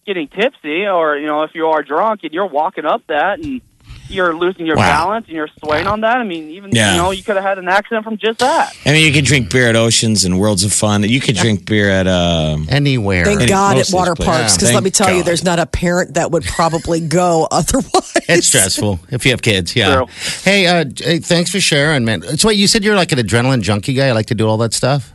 getting 0.05 0.27
tipsy, 0.29 0.85
or 0.85 1.17
you 1.17 1.25
know 1.27 1.43
if 1.43 1.51
you 1.53 1.67
are 1.67 1.83
drunk 1.83 2.21
and 2.23 2.31
you're 2.33 2.45
walking 2.47 2.85
up 2.85 3.01
that 3.07 3.39
and 3.39 3.59
you're 4.09 4.35
losing 4.35 4.65
your 4.65 4.75
Wow. 4.75 5.05
balance 5.05 5.25
and 5.27 5.35
you're 5.35 5.49
swaying 5.63 5.87
on 5.87 6.01
that, 6.01 6.17
I 6.17 6.23
mean, 6.23 6.49
even 6.51 6.71
Yeah. 6.73 6.91
you 6.91 6.97
know 6.97 7.11
you 7.11 7.23
could 7.23 7.35
have 7.35 7.43
had 7.45 7.57
an 7.57 7.67
accident 7.67 8.03
from 8.03 8.17
just 8.17 8.39
that. 8.39 8.73
I 8.85 8.91
mean, 8.91 9.05
you 9.05 9.11
can 9.13 9.23
drink 9.23 9.49
beer 9.51 9.67
at 9.69 9.75
Oceans 9.75 10.25
and 10.25 10.39
Worlds 10.39 10.63
of 10.63 10.73
Fun. 10.73 11.03
You 11.03 11.19
could 11.19 11.35
drink 11.35 11.65
beer 11.65 11.89
at 11.89 12.07
um, 12.07 12.67
Anywhere. 12.69 13.25
Thank 13.25 13.41
Any- 13.41 13.49
God 13.49 13.77
at 13.77 13.89
water 13.91 14.15
parks, 14.15 14.55
because 14.55 14.69
Thank 14.69 14.75
let 14.75 14.83
me 14.83 14.91
tell 14.91 15.11
you, 15.13 15.23
there's 15.23 15.43
not 15.43 15.59
a 15.59 15.65
parent 15.65 16.13
that 16.15 16.31
would 16.31 16.43
probably 16.43 16.99
go 17.07 17.47
otherwise. 17.51 18.13
It's 18.27 18.47
stressful 18.47 18.99
if 19.11 19.25
you 19.25 19.31
have 19.31 19.41
kids. 19.41 19.75
Yeah. 19.75 19.95
True. 19.95 20.05
Hey, 20.43 20.67
uh, 20.67 20.85
hey, 20.97 21.19
thanks 21.19 21.51
for 21.51 21.59
sharing, 21.59 22.05
man. 22.05 22.21
So, 22.37 22.47
wait, 22.47 22.57
you 22.57 22.67
said 22.67 22.83
you're 22.83 22.95
like 22.95 23.11
an 23.11 23.19
adrenaline 23.19 23.61
junkie 23.61 23.93
guy. 23.93 24.07
I 24.07 24.11
like 24.13 24.25
to 24.27 24.35
do 24.35 24.47
all 24.47 24.57
that 24.57 24.73
stuff. 24.73 25.11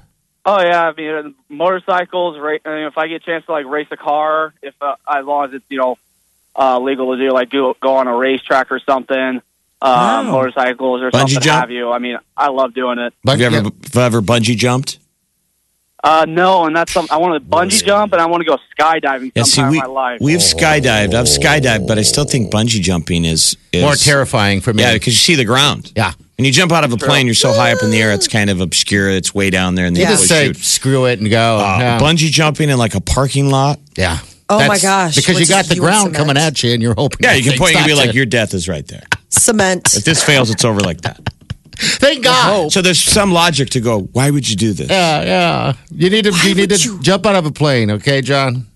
Oh 0.47 0.59
yeah, 0.63 0.89
I 0.89 0.93
mean 0.95 1.35
motorcycles. 1.51 2.39
Ra- 2.39 2.57
I 2.65 2.69
mean, 2.77 2.87
if 2.87 2.97
I 2.97 3.09
get 3.09 3.17
a 3.17 3.25
chance 3.25 3.45
to 3.47 3.53
like 3.53 3.67
race 3.67 3.89
a 3.91 3.97
car, 3.97 4.55
if 4.63 4.75
uh, 4.81 4.95
as 5.07 5.25
long 5.27 5.45
as 5.49 5.55
it's 5.55 5.65
you 5.69 5.79
know 5.79 5.97
uh, 6.57 6.79
legal 6.81 7.17
to 7.17 7.23
do, 7.23 7.33
like 7.33 7.51
go 7.51 7.75
go 7.81 7.97
on 7.97 8.07
a 8.09 8.15
racetrack 8.17 8.71
or 8.73 8.81
something, 8.81 9.41
uh, 9.83 10.23
Wow. 10.25 10.31
motorcycles 10.33 11.03
or 11.03 11.11
Bungee 11.11 11.19
something 11.19 11.41
jump? 11.41 11.61
have 11.61 11.71
you. 11.71 11.91
I 11.91 11.99
mean, 11.99 12.19
I 12.37 12.49
love 12.51 12.75
doing 12.75 12.99
it. 12.99 13.15
Have 13.27 13.41
you 13.41 13.47
ever, 13.47 13.57
yeah, 13.57 13.63
have 13.63 13.97
ever 13.97 14.21
bungee 14.21 14.57
jumped? 14.57 14.99
Uh, 16.03 16.25
no, 16.27 16.65
and 16.65 16.75
that's 16.75 16.93
something 16.93 17.13
I 17.15 17.19
want 17.19 17.35
to 17.43 17.47
bungee 17.47 17.85
jump 17.85 18.15
and 18.15 18.23
I 18.23 18.27
want 18.27 18.41
to 18.43 18.47
go 18.49 18.57
skydiving 18.79 19.33
Yeah, 19.35 19.43
see, 19.43 19.51
sometime 19.57 19.71
we 19.73 19.79
in 19.79 19.85
my 19.85 19.91
life. 19.91 20.19
we've 20.23 20.39
skydived. 20.39 21.13
I've 21.13 21.27
skydived, 21.27 21.87
but 21.87 21.99
I 21.99 22.03
still 22.03 22.25
think 22.25 22.51
bungee 22.51 22.81
jumping 22.81 23.27
is, 23.27 23.55
is 23.71 23.83
more 23.83 23.95
terrifying 23.97 24.63
for 24.63 24.73
me. 24.73 24.83
Yeah, 24.83 24.95
because 24.95 25.09
you 25.13 25.19
see 25.19 25.35
the 25.35 25.45
ground. 25.45 25.93
Yeah. 25.95 26.13
When 26.39 26.47
you 26.47 26.53
jump 26.53 26.73
out 26.73 26.85
of 26.85 26.93
a 26.95 26.97
plane, 26.97 27.27
you're 27.27 27.35
so 27.35 27.53
high 27.53 27.71
up 27.73 27.83
in 27.83 27.91
the 27.91 28.01
air, 28.01 28.13
it's 28.13 28.29
kind 28.29 28.49
of 28.49 28.63
obscure. 28.63 29.11
It's 29.11 29.35
way 29.35 29.51
down 29.51 29.75
there, 29.75 29.85
and 29.85 29.95
they 29.95 30.01
You 30.01 30.07
Yeah. 30.07 30.13
just 30.13 30.27
say 30.29 30.47
shoot. 30.47 30.57
screw 30.57 31.05
it 31.05 31.21
and 31.21 31.29
go. 31.29 31.59
Uh, 31.59 31.77
yeah. 31.79 31.99
Bungee 32.01 32.31
jumping 32.31 32.71
in 32.71 32.79
like 32.79 32.95
a 32.95 33.01
parking 33.03 33.51
lot. 33.51 33.79
yeah. 33.95 34.21
Oh, 34.51 34.67
my 34.69 34.79
gosh. 34.79 35.15
Because 35.17 35.35
you 35.37 35.41
What's 35.43 35.49
got 35.51 35.65
the 35.67 35.77
you 35.77 35.83
and 35.83 35.87
ground 35.89 36.01
cement? 36.15 36.17
coming 36.17 36.37
at 36.37 36.63
you 36.63 36.73
and 36.73 36.83
you're 36.83 36.95
hoping. 36.95 37.19
Yeah, 37.23 37.35
you 37.35 37.43
can 37.43 37.53
thing 37.53 37.59
point 37.61 37.77
and 37.77 37.87
be 37.87 37.95
like, 37.95 38.09
you. 38.13 38.19
your 38.19 38.27
death 38.27 38.53
is 38.55 38.69
right 38.69 38.87
there. 38.87 39.05
Cement. 39.29 39.95
If 39.95 40.05
this 40.05 40.23
fails, 40.23 40.51
it's 40.51 40.65
over 40.65 40.81
like 40.81 41.03
that. 41.03 41.21
Thank 41.77 42.25
God. 42.25 42.71
So 42.73 42.83
there's 42.83 43.01
some 43.01 43.33
logic 43.33 43.71
to 43.71 43.81
go. 43.81 44.01
Why 44.13 44.31
would 44.31 44.49
you 44.49 44.57
do 44.57 44.73
this? 44.75 44.91
Yeah, 44.91 45.23
yeah. 45.23 45.73
You 45.91 46.11
need 46.11 46.25
to 46.25 46.33
you 46.47 46.55
need 46.55 46.69
to 46.71 46.77
you- 46.77 47.01
jump 47.01 47.25
out 47.25 47.37
of 47.37 47.47
a 47.47 47.51
plane, 47.53 47.91
okay, 47.93 48.21
John? 48.21 48.67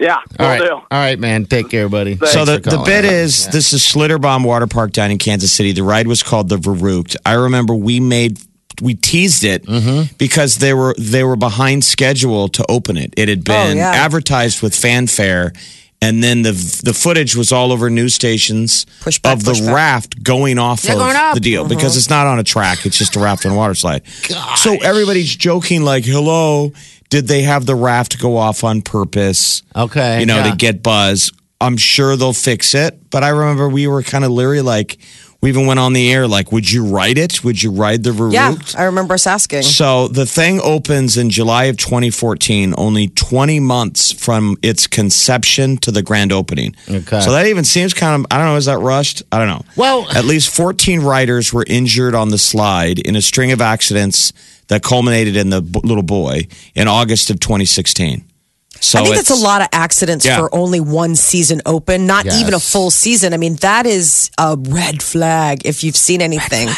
yeah, 0.00 0.14
All 0.14 0.24
will 0.38 0.46
right. 0.46 0.60
do. 0.62 0.72
All 0.72 0.84
right, 0.90 1.18
man. 1.18 1.44
Take 1.44 1.68
care, 1.68 1.90
buddy. 1.90 2.16
So 2.16 2.24
Thanks 2.26 2.46
the, 2.46 2.54
for 2.54 2.60
the 2.60 2.70
calling. 2.76 2.84
bit 2.86 3.04
is 3.04 3.48
this 3.48 3.74
is 3.74 3.82
Schlitterbahn 3.82 4.46
Water 4.46 4.66
Park 4.66 4.92
down 4.92 5.10
in 5.10 5.18
Kansas 5.18 5.52
City. 5.52 5.72
The 5.72 5.82
ride 5.82 6.06
was 6.06 6.22
called 6.22 6.48
the 6.48 6.56
Verrückt. 6.56 7.16
I 7.26 7.34
remember 7.34 7.74
we 7.74 8.00
made 8.00 8.38
we 8.80 8.94
teased 8.94 9.44
it 9.44 9.66
Mm-hmm. 9.66 10.14
because 10.18 10.56
they 10.56 10.72
were 10.74 10.94
they 10.98 11.24
were 11.24 11.36
behind 11.36 11.84
schedule 11.84 12.48
to 12.48 12.64
open 12.68 12.96
it. 12.96 13.12
It 13.16 13.28
had 13.28 13.44
been 13.44 13.72
Oh, 13.72 13.80
yeah. 13.80 13.90
advertised 13.92 14.62
with 14.62 14.74
fanfare, 14.74 15.52
and 16.00 16.22
then 16.22 16.42
the 16.42 16.52
the 16.84 16.94
footage 16.94 17.36
was 17.36 17.52
all 17.52 17.72
over 17.72 17.90
news 17.90 18.14
stations 18.14 18.86
Push 19.00 19.18
back, 19.20 19.34
of 19.34 19.44
the 19.44 19.50
push 19.52 19.60
back. 19.60 19.74
raft 19.74 20.22
going 20.22 20.58
off 20.58 20.82
They're 20.82 20.92
of 20.94 20.98
going 21.00 21.34
the 21.34 21.40
deal 21.40 21.66
because 21.68 21.96
it's 21.96 22.10
not 22.10 22.26
on 22.26 22.38
a 22.38 22.44
track; 22.44 22.86
it's 22.86 22.98
just 22.98 23.16
a 23.16 23.20
raft 23.20 23.44
and 23.44 23.54
a 23.54 23.56
water 23.56 23.74
slide. 23.74 24.02
So 24.56 24.74
everybody's 24.82 25.34
joking 25.36 25.82
like, 25.82 26.04
"Hello, 26.04 26.72
did 27.10 27.28
they 27.28 27.42
have 27.42 27.66
the 27.66 27.74
raft 27.74 28.18
go 28.20 28.36
off 28.36 28.64
on 28.64 28.82
purpose?" 28.82 29.62
Okay. 29.76 30.20
you 30.20 30.26
know, 30.26 30.38
yeah. 30.38 30.50
to 30.50 30.56
get 30.56 30.82
buzz. 30.82 31.30
I'm 31.60 31.76
sure 31.76 32.16
they'll 32.16 32.32
fix 32.32 32.74
it. 32.74 33.08
But 33.10 33.22
I 33.22 33.28
remember 33.28 33.68
we 33.68 33.86
were 33.86 34.02
kind 34.02 34.24
of 34.24 34.32
leery, 34.32 34.62
like, 34.62 34.98
we 35.42 35.48
even 35.48 35.66
went 35.66 35.80
on 35.80 35.92
the 35.92 36.12
air, 36.12 36.28
like, 36.28 36.52
would 36.52 36.70
you 36.70 36.84
ride 36.86 37.18
it? 37.18 37.42
Would 37.42 37.60
you 37.60 37.72
ride 37.72 38.04
the 38.04 38.10
Verrückt? 38.10 38.32
Yeah, 38.74 38.80
I 38.80 38.84
remember 38.84 39.14
us 39.14 39.26
asking. 39.26 39.62
So 39.62 40.06
the 40.06 40.24
thing 40.24 40.60
opens 40.62 41.16
in 41.16 41.30
July 41.30 41.64
of 41.64 41.76
2014, 41.76 42.74
only 42.78 43.08
20 43.08 43.58
months 43.58 44.12
from 44.12 44.56
its 44.62 44.86
conception 44.86 45.78
to 45.78 45.90
the 45.90 46.00
grand 46.00 46.30
opening. 46.32 46.76
Okay. 46.88 47.20
So 47.20 47.32
that 47.32 47.46
even 47.46 47.64
seems 47.64 47.92
kind 47.92 48.20
of, 48.20 48.26
I 48.30 48.38
don't 48.38 48.46
know, 48.46 48.56
is 48.56 48.66
that 48.66 48.78
rushed? 48.78 49.24
I 49.32 49.38
don't 49.40 49.48
know. 49.48 49.64
Well- 49.76 50.06
at 50.14 50.24
least 50.24 50.54
14 50.54 51.00
riders 51.00 51.52
were 51.52 51.64
injured 51.66 52.14
on 52.14 52.28
the 52.28 52.38
slide 52.38 53.00
in 53.00 53.16
a 53.16 53.22
string 53.22 53.50
of 53.50 53.60
accidents 53.60 54.32
that 54.68 54.84
culminated 54.84 55.34
in 55.34 55.50
the 55.50 55.60
b- 55.60 55.80
little 55.82 56.04
boy 56.04 56.46
in 56.76 56.86
August 56.86 57.30
of 57.30 57.40
2016. 57.40 58.24
So 58.82 58.98
I 58.98 59.04
think 59.04 59.14
that's 59.16 59.30
a 59.30 59.36
lot 59.36 59.62
of 59.62 59.68
accidents 59.72 60.26
Yeah. 60.26 60.38
for 60.38 60.52
only 60.54 60.80
one 60.80 61.14
season 61.16 61.62
open, 61.64 62.06
not 62.06 62.24
Yes. 62.24 62.40
even 62.40 62.52
a 62.52 62.58
full 62.60 62.90
season. 62.90 63.32
I 63.32 63.36
mean, 63.36 63.54
that 63.56 63.86
is 63.86 64.30
a 64.38 64.56
red 64.58 65.02
flag 65.02 65.62
if 65.64 65.84
you've 65.84 65.96
seen 65.96 66.20
anything. 66.20 66.68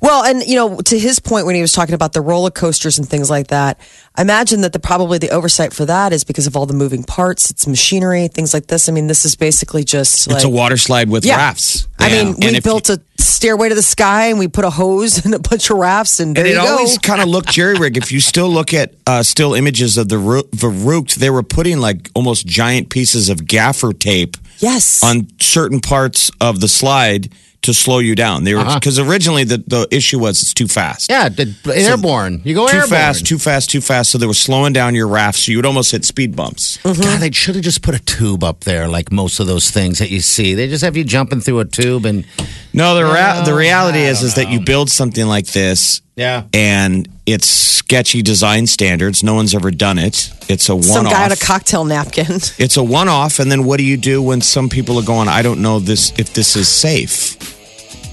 Well, 0.00 0.24
and 0.24 0.42
you 0.46 0.56
know, 0.56 0.80
to 0.80 0.98
his 0.98 1.18
point 1.18 1.46
when 1.46 1.54
he 1.54 1.60
was 1.60 1.72
talking 1.72 1.94
about 1.94 2.12
the 2.12 2.20
roller 2.20 2.50
coasters 2.50 2.98
and 2.98 3.08
things 3.08 3.30
like 3.30 3.48
that, 3.48 3.80
I 4.16 4.22
imagine 4.22 4.62
that 4.62 4.72
the 4.72 4.78
probably 4.80 5.18
the 5.18 5.30
oversight 5.30 5.72
for 5.72 5.84
that 5.86 6.12
is 6.12 6.24
because 6.24 6.46
of 6.46 6.56
all 6.56 6.66
the 6.66 6.74
moving 6.74 7.04
parts, 7.04 7.50
it's 7.50 7.66
machinery, 7.66 8.28
things 8.28 8.52
like 8.54 8.66
this. 8.66 8.88
I 8.88 8.92
mean, 8.92 9.06
this 9.06 9.24
is 9.24 9.36
basically 9.36 9.84
just 9.84 10.26
like 10.28 10.36
It's 10.36 10.44
a 10.44 10.48
water 10.48 10.76
slide 10.76 11.08
with 11.08 11.24
Yeah. 11.24 11.36
rafts. 11.36 11.86
I 11.98 12.08
Yeah. 12.08 12.24
mean, 12.24 12.34
And 12.42 12.52
we 12.52 12.60
built 12.60 12.90
a 12.90 13.00
stairway 13.18 13.68
to 13.68 13.74
the 13.74 13.82
sky 13.82 14.26
and 14.26 14.38
we 14.38 14.48
put 14.48 14.64
a 14.64 14.70
hose 14.70 15.18
and 15.24 15.34
a 15.34 15.38
bunch 15.38 15.70
of 15.70 15.76
rafts 15.76 16.18
and 16.20 16.34
there 16.36 16.44
And 16.44 16.54
it 16.54 16.62
you 16.62 16.68
always 16.68 16.98
kind 16.98 17.20
of 17.22 17.28
looked 17.28 17.50
jerry 17.50 17.74
rig. 17.78 17.96
If 17.96 18.10
you 18.12 18.20
still 18.20 18.48
look 18.48 18.74
at 18.74 18.94
uh, 19.06 19.22
still 19.22 19.54
images 19.54 19.96
of 19.96 20.08
the 20.08 20.18
Ru- 20.18 20.42
Verrückt, 20.54 21.14
they 21.16 21.30
were 21.30 21.42
putting 21.42 21.78
like 21.78 22.10
almost 22.14 22.46
giant 22.46 22.88
pieces 22.90 23.28
of 23.28 23.46
gaffer 23.46 23.92
tape 23.92 24.36
yes. 24.58 25.02
on 25.04 25.28
certain 25.40 25.80
parts 25.80 26.30
of 26.40 26.60
the 26.60 26.68
slide 26.68 27.30
to 27.62 27.74
slow 27.74 27.98
you 27.98 28.14
down. 28.14 28.44
They 28.44 28.54
were 28.54 28.60
Uh-huh. 28.60 28.78
because 28.78 28.98
originally 28.98 29.44
the, 29.44 29.58
the 29.66 29.86
issue 29.90 30.18
was 30.18 30.40
it's 30.42 30.54
too 30.54 30.68
fast. 30.68 31.10
Yeah, 31.10 31.28
the, 31.28 31.52
airborne. 31.74 32.40
You 32.44 32.54
go 32.54 32.66
Too 32.68 32.74
airborne. 32.76 32.90
fast, 32.90 33.26
too 33.26 33.38
fast, 33.38 33.68
too 33.70 33.80
fast. 33.80 34.10
So 34.10 34.18
they 34.18 34.26
were 34.26 34.32
slowing 34.34 34.72
down 34.72 34.94
your 34.94 35.08
raft, 35.08 35.38
so 35.38 35.50
you 35.52 35.58
would 35.58 35.66
almost 35.66 35.90
hit 35.92 36.04
speed 36.04 36.34
bumps. 36.36 36.78
God, 36.82 36.94
they 37.20 37.30
should 37.32 37.56
have 37.56 37.64
just 37.64 37.82
put 37.82 37.94
a 37.94 37.98
tube 37.98 38.42
up 38.44 38.60
there, 38.60 38.88
like 38.88 39.10
most 39.12 39.40
of 39.40 39.46
those 39.48 39.70
things 39.70 39.98
that 39.98 40.10
you 40.10 40.20
see. 40.20 40.54
They 40.54 40.68
just 40.68 40.84
have 40.84 40.96
you 40.96 41.04
jumping 41.04 41.40
through 41.40 41.60
a 41.60 41.64
tube, 41.64 42.06
and 42.06 42.24
No, 42.72 42.94
the 42.94 43.04
rea- 43.04 43.40
No, 43.40 43.44
the 43.44 43.54
reality 43.54 43.98
I 44.06 44.10
is 44.10 44.22
is 44.22 44.34
that 44.36 44.48
you 44.50 44.60
build 44.60 44.88
something 44.88 45.26
like 45.26 45.46
this, 45.48 46.00
yeah, 46.16 46.44
and 46.54 47.08
it's 47.26 47.48
sketchy 47.48 48.22
design 48.22 48.66
standards. 48.66 49.22
No 49.22 49.34
one's 49.34 49.54
ever 49.54 49.70
done 49.70 49.98
it. 49.98 50.30
It's 50.48 50.68
a 50.68 50.74
one 50.74 50.82
Some 50.84 51.06
off. 51.06 51.12
guy 51.12 51.24
on 51.24 51.32
a 51.32 51.36
cocktail 51.36 51.84
napkin. 51.84 52.26
it's 52.58 52.76
a 52.76 52.82
one 52.84 53.08
off, 53.08 53.40
and 53.40 53.50
then 53.50 53.64
what 53.64 53.78
do 53.78 53.84
you 53.84 53.96
do 53.96 54.22
when 54.22 54.40
some 54.40 54.68
people 54.68 54.96
are 54.98 55.04
going? 55.04 55.28
I 55.28 55.42
don't 55.42 55.60
know 55.60 55.80
this 55.80 56.12
if 56.18 56.32
this 56.34 56.54
is 56.56 56.68
safe. 56.68 57.36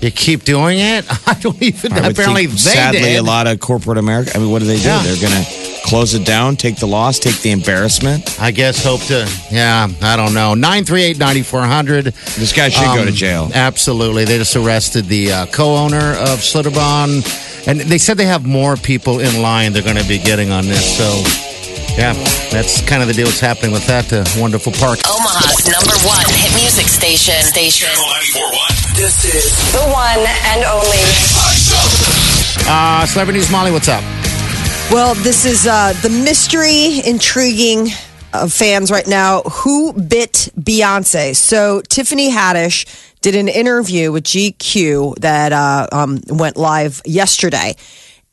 You 0.05 0.11
keep 0.11 0.43
doing 0.43 0.77
it. 0.77 1.03
I 1.27 1.33
don't 1.33 1.59
even. 1.63 1.91
I 1.93 2.01
would 2.01 2.11
apparently, 2.11 2.45
think, 2.45 2.59
they 2.59 2.69
sadly, 2.69 2.99
did. 2.99 3.15
a 3.17 3.23
lot 3.23 3.47
of 3.47 3.59
corporate 3.59 3.97
America. 3.97 4.31
I 4.35 4.37
mean, 4.37 4.51
what 4.51 4.59
do 4.59 4.65
they 4.67 4.77
do? 4.77 4.83
Yeah. 4.83 5.01
They're 5.01 5.19
going 5.19 5.33
to 5.43 5.81
close 5.83 6.13
it 6.13 6.23
down, 6.23 6.57
take 6.57 6.75
the 6.75 6.85
loss, 6.85 7.17
take 7.17 7.41
the 7.41 7.49
embarrassment. 7.49 8.39
I 8.39 8.51
guess 8.51 8.83
hope 8.85 9.01
to. 9.07 9.27
Yeah, 9.51 9.87
I 10.03 10.15
don't 10.15 10.35
know. 10.35 10.53
Nine 10.53 10.85
three 10.85 11.01
eight 11.01 11.17
ninety 11.17 11.41
four 11.41 11.63
hundred. 11.63 12.05
This 12.37 12.53
guy 12.53 12.69
should 12.69 12.85
go 12.85 13.03
to 13.03 13.09
Um, 13.09 13.15
jail. 13.15 13.49
Absolutely. 13.55 14.25
They 14.25 14.37
just 14.37 14.55
arrested 14.55 15.05
the 15.05 15.31
uh, 15.31 15.45
co-owner 15.47 16.11
of 16.11 16.37
Schlitterbahn, 16.39 17.67
and 17.67 17.79
they 17.81 17.97
said 17.97 18.17
they 18.17 18.25
have 18.25 18.45
more 18.45 18.75
people 18.77 19.19
in 19.21 19.41
line 19.41 19.73
they're 19.73 19.81
going 19.81 19.97
to 19.97 20.07
be 20.07 20.19
getting 20.19 20.51
on 20.51 20.65
this. 20.67 20.85
So, 20.99 21.09
yeah, 21.97 22.13
that's 22.51 22.81
kind 22.87 23.01
of 23.01 23.07
the 23.07 23.15
deal 23.15 23.25
that's 23.25 23.39
happening 23.39 23.71
with 23.71 23.87
that 23.87 24.13
uh, 24.13 24.23
wonderful 24.39 24.71
park. 24.73 24.99
Omaha's 25.09 25.65
number 25.65 25.97
one 26.05 26.25
hit 26.29 26.53
music 26.61 26.87
station. 26.89 27.41
Station. 27.41 27.89
Channel 28.95 29.11
941. 29.11 29.11
This 29.11 29.25
is 29.25 29.71
The 29.73 29.83
one 29.91 30.23
and 30.47 30.63
only. 30.63 30.97
Uh, 32.67 33.05
Celebrity 33.05 33.39
News 33.39 33.51
Molly, 33.51 33.71
what's 33.71 33.89
up? 33.89 34.01
Well, 34.91 35.15
this 35.15 35.45
is 35.45 35.67
uh, 35.67 35.93
the 36.01 36.09
mystery 36.09 37.05
intriguing 37.05 37.89
of 38.33 38.53
fans 38.53 38.91
right 38.91 39.07
now. 39.07 39.41
Who 39.41 39.93
bit 39.93 40.49
Beyonce? 40.57 41.35
So 41.35 41.81
Tiffany 41.81 42.31
Haddish 42.31 42.85
did 43.21 43.35
an 43.35 43.47
interview 43.47 44.11
with 44.11 44.23
GQ 44.23 45.15
that 45.19 45.51
uh, 45.51 45.87
um, 45.91 46.21
went 46.29 46.57
live 46.57 47.01
yesterday. 47.05 47.75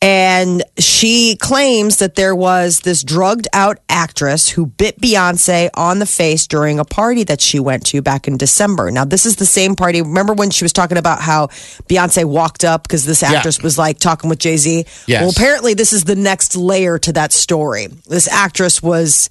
And 0.03 0.65
she 0.81 1.37
claims 1.37 1.99
that 1.99 2.17
there 2.17 2.35
was 2.35 2.81
this 2.81 3.05
drugged 3.05 3.47
out 3.53 3.79
actress 3.89 4.49
who 4.49 4.67
bit 4.67 5.01
Beyonce 5.01 5.71
on 5.75 6.01
the 6.01 6.07
face 6.07 6.49
during 6.49 6.81
a 6.81 6.85
party 6.85 7.23
that 7.23 7.41
she 7.41 7.61
went 7.61 7.87
to 7.87 8.03
back 8.03 8.27
in 8.27 8.37
December. 8.37 8.91
Now, 8.91 9.05
this 9.05 9.27
is 9.27 9.37
the 9.37 9.47
same 9.47 9.77
party. 9.77 10.03
Remember 10.03 10.33
when 10.33 10.51
she 10.51 10.65
was 10.65 10.73
talking 10.73 10.99
about 10.99 11.21
how 11.21 11.47
Beyonce 11.89 12.25
walked 12.25 12.65
up 12.65 12.83
because 12.83 13.05
this 13.05 13.23
actress 13.23 13.63
was 13.63 13.79
like 13.79 14.01
talking 14.01 14.29
with 14.29 14.41
Jay 14.41 14.57
Z? 14.57 14.87
Yes. 15.07 15.21
Well, 15.21 15.31
apparently, 15.31 15.75
this 15.75 15.93
is 15.93 16.03
the 16.03 16.17
next 16.17 16.57
layer 16.57 16.99
to 16.99 17.13
that 17.13 17.33
story. 17.33 17.87
This 17.87 18.27
actress 18.27 18.83
was 18.83 19.31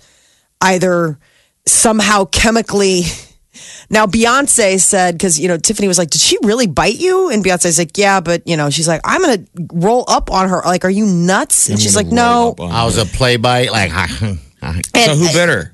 either 0.62 1.20
somehow 1.68 2.26
chemically. 2.26 3.04
Now, 3.89 4.06
Beyonce 4.06 4.80
said, 4.80 5.15
because, 5.15 5.39
you 5.39 5.47
know, 5.47 5.58
Tiffany 5.58 5.88
was 5.88 5.97
like, 5.97 6.10
Did 6.10 6.21
she 6.21 6.38
really 6.43 6.67
bite 6.67 7.00
you? 7.00 7.30
And 7.30 7.43
Beyonce's 7.43 7.78
like, 7.78 7.97
Yeah, 7.97 8.19
but, 8.19 8.47
you 8.47 8.58
know, 8.58 8.69
she's 8.69 8.88
like, 8.88 9.02
I'm 9.04 9.21
going 9.21 9.45
to 9.45 9.67
roll 9.74 10.06
up 10.08 10.32
on 10.32 10.50
her. 10.50 10.62
Like, 10.65 10.86
are 10.86 10.89
you 10.89 11.06
nuts? 11.06 11.69
And 11.69 11.80
she's 11.80 11.95
like, 11.95 12.08
No. 12.08 12.56
I 12.60 12.86
was 12.86 12.97
a 12.97 13.06
play 13.06 13.38
bite. 13.38 13.71
like. 13.71 13.91
So 14.62 14.82
And 14.93 15.19
who 15.19 15.28
bit 15.34 15.50
her? 15.50 15.74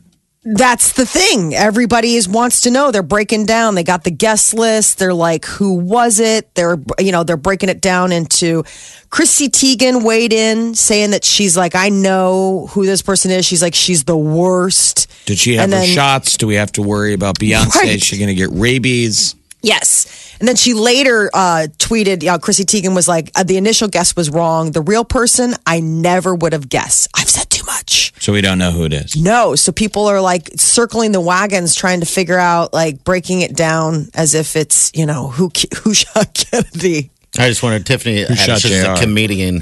That's 0.55 0.93
the 0.93 1.05
thing. 1.05 1.53
Everybody 1.55 2.15
is 2.15 2.27
wants 2.27 2.61
to 2.61 2.71
know. 2.71 2.91
They're 2.91 3.03
breaking 3.03 3.45
down. 3.45 3.75
They 3.75 3.83
got 3.83 4.03
the 4.03 4.11
guest 4.11 4.53
list. 4.53 4.99
They're 4.99 5.13
like, 5.13 5.45
who 5.45 5.73
was 5.75 6.19
it? 6.19 6.53
They're 6.55 6.77
you 6.99 7.11
know 7.11 7.23
they're 7.23 7.37
breaking 7.37 7.69
it 7.69 7.81
down 7.81 8.11
into. 8.11 8.63
Chrissy 9.09 9.47
Teigen 9.49 10.03
weighed 10.03 10.33
in, 10.33 10.75
saying 10.75 11.11
that 11.11 11.23
she's 11.23 11.55
like, 11.55 11.75
I 11.75 11.89
know 11.89 12.67
who 12.71 12.85
this 12.85 13.01
person 13.01 13.31
is. 13.31 13.45
She's 13.45 13.61
like, 13.61 13.73
she's 13.75 14.03
the 14.03 14.17
worst. 14.17 15.07
Did 15.25 15.37
she 15.37 15.55
have 15.55 15.65
And 15.65 15.73
her 15.73 15.79
then- 15.79 15.87
shots? 15.87 16.37
Do 16.37 16.45
we 16.47 16.55
have 16.55 16.71
to 16.73 16.81
worry 16.81 17.13
about 17.13 17.39
Beyonce? 17.39 17.75
Right. 17.75 17.89
Is 17.95 18.03
she 18.03 18.17
going 18.17 18.27
to 18.27 18.35
get 18.35 18.49
rabies? 18.51 19.35
Yes. 19.61 20.35
And 20.39 20.47
then 20.47 20.55
she 20.55 20.73
later 20.73 21.29
uh, 21.33 21.67
tweeted, 21.77 22.21
you 22.21 22.29
know, 22.29 22.37
Chrissy 22.37 22.63
Teigen 22.65 22.93
was 22.93 23.07
like, 23.07 23.31
uh, 23.35 23.43
the 23.43 23.57
initial 23.57 23.87
guess 23.87 24.15
was 24.15 24.29
wrong. 24.29 24.71
The 24.71 24.81
real 24.81 25.03
person, 25.03 25.53
I 25.65 25.79
never 25.79 26.35
would 26.35 26.53
have 26.53 26.69
guessed. 26.69 27.09
I've 27.15 27.29
said 27.29 27.49
much. 27.67 28.13
So 28.19 28.33
we 28.33 28.41
don't 28.41 28.57
know 28.57 28.71
who 28.71 28.83
it 28.85 28.93
is. 28.93 29.15
No. 29.15 29.53
So 29.55 29.71
people 29.71 30.07
are 30.07 30.19
like 30.21 30.49
circling 30.55 31.11
the 31.11 31.21
wagons, 31.21 31.75
trying 31.75 31.99
to 31.99 32.07
figure 32.07 32.39
out, 32.39 32.73
like 32.73 33.03
breaking 33.03 33.41
it 33.41 33.55
down 33.55 34.07
as 34.15 34.33
if 34.33 34.55
it's, 34.55 34.91
you 34.95 35.05
know, 35.05 35.27
who 35.27 35.51
who 35.83 35.93
shot 35.93 36.33
Kennedy. 36.33 37.11
I 37.37 37.47
just 37.49 37.61
wanted 37.61 37.85
Tiffany 37.85 38.25
shot 38.25 38.59
Haddish 38.59 38.65
is 38.65 38.83
a 38.83 38.95
JR? 38.95 38.99
comedian. 39.01 39.61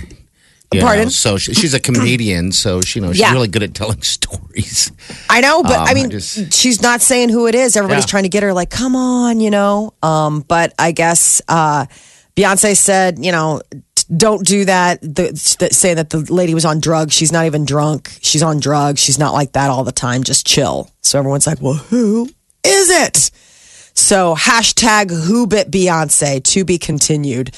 you 0.73 0.79
Pardon? 0.81 1.05
know, 1.05 1.09
so 1.09 1.37
she, 1.37 1.53
she's 1.53 1.73
a 1.73 1.79
comedian, 1.89 2.51
so 2.53 2.79
she 2.81 2.99
you 2.99 3.05
know 3.05 3.11
she's 3.11 3.19
Yeah. 3.21 3.33
really 3.33 3.49
good 3.49 3.63
at 3.63 3.73
telling 3.73 4.01
stories. 4.15 4.91
I 5.29 5.41
know, 5.41 5.61
but 5.63 5.79
Um, 5.79 5.87
I 5.87 5.93
mean, 5.93 6.05
I 6.05 6.09
just- 6.09 6.53
she's 6.53 6.81
not 6.81 7.01
saying 7.01 7.29
who 7.29 7.47
it 7.47 7.55
is. 7.55 7.75
Everybody's 7.75 8.05
Yeah. 8.05 8.09
trying 8.11 8.23
to 8.23 8.29
get 8.29 8.43
her, 8.43 8.53
like, 8.53 8.69
come 8.69 8.95
on, 8.95 9.39
you 9.41 9.49
know. 9.51 9.93
Um, 10.01 10.45
but 10.47 10.73
I 10.79 10.91
guess 10.93 11.41
uh, 11.49 11.85
Beyonce 12.36 12.76
said, 12.76 13.24
you 13.24 13.32
know, 13.32 13.62
don't 14.15 14.45
do 14.45 14.65
that. 14.65 15.02
The, 15.02 15.56
the, 15.60 15.69
saying 15.71 15.95
that 15.95 16.10
the 16.10 16.19
lady 16.32 16.54
was 16.54 16.65
on 16.65 16.80
drugs. 16.80 17.13
She's 17.13 17.32
not 17.32 17.45
even 17.45 17.65
drunk. 17.65 18.12
She's 18.21 18.43
on 18.43 18.60
drugs. 18.60 19.00
She's 19.00 19.17
not 19.17 19.34
like 19.34 19.54
that 19.54 19.69
all 19.69 19.84
the 19.84 19.91
time. 19.91 20.24
Just 20.24 20.45
chill. 20.45 20.91
So 21.02 21.17
everyone's 21.17 21.48
like, 21.48 21.62
well, 21.62 21.74
who 21.74 22.30
is 22.63 22.89
it? 22.89 23.32
So 23.93 24.36
hashtag 24.36 25.10
who 25.10 25.48
bit 25.48 25.71
Beyonce 25.71 26.43
to 26.43 26.65
be 26.65 26.78
continued. 26.78 27.56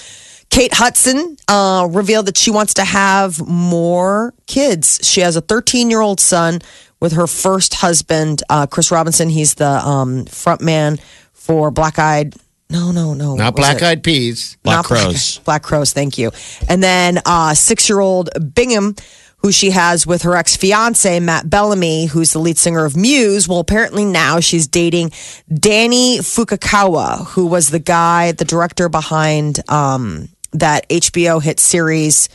Kate 0.49 0.73
Hudson 0.73 1.37
uh, 1.47 1.87
revealed 1.91 2.27
that 2.27 2.37
she 2.37 2.51
wants 2.51 2.75
to 2.75 2.85
have 2.85 3.45
more 3.45 4.33
kids. 4.45 4.99
She 5.03 5.21
has 5.21 5.35
a 5.35 5.41
13 5.41 5.89
year 5.89 6.01
old 6.01 6.19
son 6.19 6.61
with 6.99 7.13
her 7.13 7.27
first 7.27 7.75
husband, 7.75 8.43
uh, 8.49 8.67
Chris 8.67 8.91
Robinson. 8.91 9.29
He's 9.29 9.55
the 9.55 9.67
um, 9.67 10.25
front 10.25 10.61
man 10.61 10.99
for 11.33 11.71
Black 11.71 11.99
Eyed. 11.99 12.35
No, 12.69 12.91
no, 12.91 13.13
no. 13.13 13.35
Not 13.35 13.55
Black 13.55 13.81
Eyed 13.81 14.03
Peas. 14.03 14.57
Black 14.63 14.77
Not 14.77 14.85
Crowes. 14.85 15.37
Black 15.45 15.63
Crowes, 15.63 15.93
thank 15.93 16.17
you. 16.17 16.31
And 16.67 16.83
then 16.83 17.19
uh, 17.25 17.53
six 17.53 17.87
year 17.87 17.99
old 17.99 18.29
Bingham, 18.53 18.95
who 19.37 19.51
she 19.51 19.71
has 19.71 20.05
with 20.05 20.23
her 20.23 20.35
ex 20.35 20.57
fiance, 20.57 21.19
Matt 21.19 21.49
Bellamy, 21.49 22.07
who's 22.07 22.33
the 22.33 22.39
lead 22.39 22.57
singer 22.57 22.83
of 22.83 22.97
Muse. 22.97 23.47
Well, 23.47 23.59
apparently 23.59 24.03
now 24.03 24.39
she's 24.41 24.67
dating 24.67 25.11
Danny 25.53 26.17
Fujikawa, 26.17 27.27
who 27.27 27.45
was 27.45 27.69
the 27.69 27.79
guy, 27.79 28.33
the 28.33 28.45
director 28.45 28.89
behind 28.89 29.59
um, 29.69 30.27
that 30.51 30.89
HBO 30.89 31.41
hit 31.41 31.59
series 31.59 32.27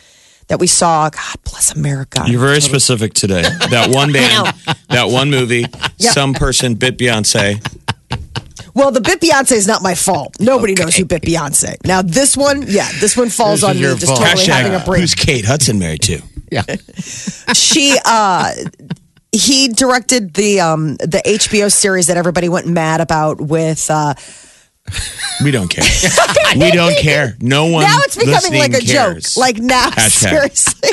that 0.49 0.61
we 0.61 0.67
saw. 0.67 1.11
God 1.11 1.37
bless 1.45 1.75
America. 1.75 2.25
You're 2.27 2.41
very 2.41 2.61
specific 2.61 3.15
today. 3.15 3.43
That 3.71 3.91
one 3.95 4.13
band, 4.15 4.55
that 4.89 5.09
one 5.09 5.31
movie, 5.31 5.67
some 5.99 6.35
person 6.35 6.75
bit 6.75 6.99
Beyonce. 6.99 7.61
Well, 8.75 8.91
the 8.91 9.01
bit 9.01 9.21
Beyonce 9.21 9.53
is 9.53 9.67
not 9.67 9.83
my 9.83 9.95
fault. 9.95 10.37
Nobody 10.41 10.75
knows 10.75 10.97
who 10.97 11.05
bit 11.05 11.23
Beyonce. 11.23 11.77
Now, 11.85 12.01
this 12.03 12.37
one, 12.37 12.63
yeah, 12.67 12.89
this 13.01 13.17
one 13.17 13.29
falls 13.29 13.61
This 13.61 13.65
on 13.69 13.71
is 13.73 13.77
me 13.77 13.83
your 13.87 13.95
just 13.97 14.07
fault. 14.07 14.21
totally 14.21 14.47
having 14.47 14.75
a 14.75 14.79
Hashtag, 14.79 14.85
break. 14.87 15.01
who's 15.01 15.15
Kate 15.15 15.45
Hudson 15.45 15.79
married 15.79 16.03
to? 16.03 16.23
Yeah. 16.51 16.63
she 17.55 17.99
uh 18.05 18.53
he 19.33 19.69
directed 19.69 20.35
the 20.35 20.61
um 20.61 20.97
the 20.97 21.23
HBO 21.25 21.73
series 21.73 22.07
that 22.09 22.17
everybody 22.17 22.49
went 22.49 22.67
mad 22.67 23.01
about 23.01 23.41
with 23.41 23.91
uh 23.91 24.15
We 25.43 25.51
don't 25.51 25.69
care. 25.69 25.85
we 26.57 26.71
don't 26.73 26.97
care. 26.99 27.37
No 27.41 27.67
one. 27.67 27.85
now 27.85 27.99
it's 28.03 28.17
becoming 28.17 28.55
like 28.59 28.75
a 28.75 28.81
cares. 28.81 29.35
joke. 29.35 29.41
Like 29.41 29.57
now 29.59 29.91
Hashtag. 29.91 30.55
seriously. 30.57 30.91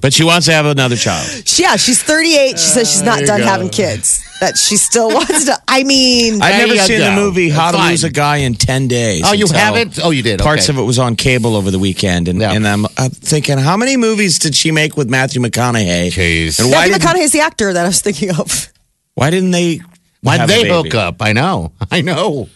But 0.00 0.12
she 0.12 0.24
wants 0.24 0.46
to 0.46 0.52
have 0.52 0.66
another 0.66 0.96
child. 0.96 1.26
She- 1.46 1.62
yeah, 1.62 1.76
she's 1.76 2.02
38. 2.02 2.50
She 2.52 2.56
says 2.58 2.90
she's 2.90 3.02
not 3.02 3.20
you 3.20 3.26
done 3.26 3.40
having 3.40 3.68
kids. 3.68 4.20
That 4.42 4.58
she 4.58 4.76
still 4.76 5.08
wants 5.08 5.44
to 5.44 5.56
I 5.68 5.84
mean 5.84 6.42
I've 6.42 6.58
never 6.58 6.74
you 6.74 6.80
seen 6.80 6.98
the 7.00 7.12
movie 7.14 7.48
How 7.48 7.70
to 7.70 7.78
Lose 7.78 8.02
a 8.02 8.10
Guy 8.10 8.38
in 8.38 8.54
10 8.54 8.88
Days. 8.88 9.22
Oh, 9.24 9.32
you 9.32 9.46
haven't? 9.46 10.00
Oh, 10.02 10.10
you 10.10 10.22
did. 10.22 10.40
Parts 10.40 10.68
Okay. 10.68 10.76
of 10.76 10.82
it 10.82 10.84
was 10.86 10.98
on 10.98 11.14
cable 11.14 11.54
over 11.54 11.70
the 11.70 11.78
weekend. 11.78 12.26
And, 12.26 12.40
Yeah. 12.40 12.52
and 12.52 12.66
I'm, 12.66 12.84
I'm 12.98 13.10
thinking, 13.10 13.58
how 13.58 13.76
many 13.76 13.96
movies 13.96 14.40
did 14.40 14.56
she 14.56 14.72
make 14.72 14.96
with 14.96 15.08
Matthew 15.08 15.40
McConaughey? 15.40 16.08
Jeez. 16.08 16.58
And 16.58 16.70
why, 16.72 16.88
Matthew 16.88 16.94
did, 16.94 17.02
McConaughey 17.02 17.22
is 17.24 17.30
the 17.32 17.40
actor 17.40 17.72
that 17.72 17.84
I 17.84 17.88
was 17.88 18.00
thinking 18.00 18.30
of. 18.34 18.72
why 19.14 19.30
didn't 19.30 19.52
they? 19.52 19.80
Why'd 20.22 20.40
have 20.40 20.50
a 20.50 20.52
they 20.62 20.68
hook 20.68 20.94
up? 20.96 21.16
I 21.22 21.32
know. 21.32 21.70
I 21.92 22.00
know. 22.00 22.48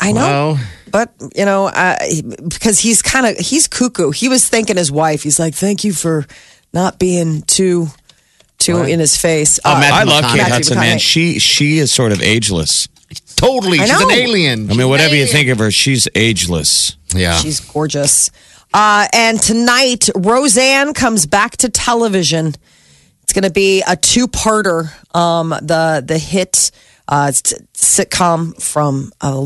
I 0.00 0.12
know. 0.12 0.20
Well, 0.20 0.60
But 0.92 1.14
you 1.34 1.44
know, 1.44 1.66
uh, 1.66 1.96
because 2.48 2.78
he's 2.78 3.02
kind 3.02 3.26
of 3.26 3.36
he's 3.38 3.66
cuckoo. 3.66 4.10
He 4.12 4.28
was 4.28 4.48
thanking 4.48 4.76
his 4.76 4.92
wife. 4.92 5.22
He's 5.24 5.38
like, 5.40 5.54
"Thank 5.54 5.82
you 5.84 5.92
for 5.92 6.26
not 6.72 6.98
being 7.00 7.42
too 7.42 7.88
too 8.58 8.82
in 8.82 8.98
his 9.00 9.16
face." 9.16 9.58
Oh, 9.64 9.72
Uh, 9.74 9.80
Matthew 9.80 9.94
I 9.94 10.02
love 10.04 10.24
McConaughey. 10.24 10.28
Kate 10.30 10.36
Matthew 10.38 10.52
Hudson, 10.54 10.78
man. 10.78 10.96
McConaughey. 10.98 11.00
She 11.00 11.38
she 11.38 11.78
is 11.78 11.92
sort 11.92 12.12
of 12.12 12.22
ageless. 12.22 12.88
totally. 13.36 13.78
I 13.80 13.86
She's 13.86 14.00
an 14.00 14.08
know. 14.08 14.14
alien. 14.14 14.70
I 14.70 14.74
mean, 14.74 14.88
whatever 14.88 15.14
you 15.14 15.26
think 15.26 15.48
of 15.48 15.58
her, 15.58 15.70
she's 15.70 16.08
ageless. 16.14 16.96
Yeah. 17.14 17.38
She's 17.38 17.60
gorgeous. 17.60 18.30
Uh, 18.74 19.06
and 19.14 19.40
tonight, 19.40 20.10
Roseanne 20.14 20.92
comes 20.92 21.24
back 21.24 21.56
to 21.58 21.68
television. 21.70 22.54
It's 23.22 23.32
going 23.32 23.44
to 23.44 23.50
be 23.50 23.82
a 23.86 23.96
two-parter. 23.96 24.90
Um, 25.16 25.50
the 25.50 26.02
the 26.04 26.18
hit 26.18 26.70
Uh, 27.10 27.26
it's 27.30 27.54
sitcom 27.72 28.60
from 28.60 29.10
uh, 29.22 29.40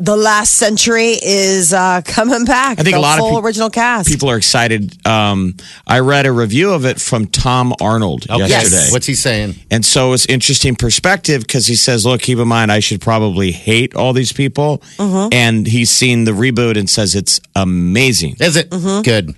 the 0.00 0.16
last 0.16 0.52
century 0.52 1.16
is 1.20 1.72
uh, 1.72 2.00
coming 2.06 2.44
back. 2.44 2.78
I 2.78 2.82
think 2.84 2.94
the 2.94 3.00
a 3.00 3.02
lot 3.02 3.18
of 3.18 3.28
full 3.28 3.38
original 3.40 3.68
cast. 3.68 4.08
People 4.08 4.30
are 4.30 4.36
excited. 4.36 5.04
Um, 5.06 5.56
I 5.88 5.98
read 6.00 6.26
a 6.26 6.32
review 6.32 6.72
of 6.72 6.84
it 6.84 7.00
from 7.00 7.26
Tom 7.26 7.74
Arnold 7.80 8.26
Okay. 8.30 8.46
yesterday. 8.48 8.88
What's 8.92 9.06
he 9.06 9.14
saying? 9.16 9.56
And 9.72 9.84
so 9.84 10.12
it's 10.12 10.26
interesting 10.26 10.76
perspective 10.76 11.42
because 11.42 11.66
he 11.66 11.74
says, 11.74 12.06
look, 12.06 12.20
keep 12.22 12.38
in 12.38 12.46
mind, 12.46 12.70
I 12.70 12.78
should 12.80 13.00
probably 13.00 13.50
hate 13.50 13.96
all 13.96 14.12
these 14.12 14.32
people. 14.32 14.78
Mm-hmm. 14.96 15.32
And 15.34 15.66
he's 15.66 15.90
seen 15.90 16.24
the 16.24 16.32
reboot 16.32 16.78
and 16.78 16.88
says 16.88 17.16
it's 17.16 17.40
amazing. 17.56 18.36
Is 18.40 18.56
it 18.56 18.70
Mm-hmm. 18.70 19.02
good? 19.02 19.34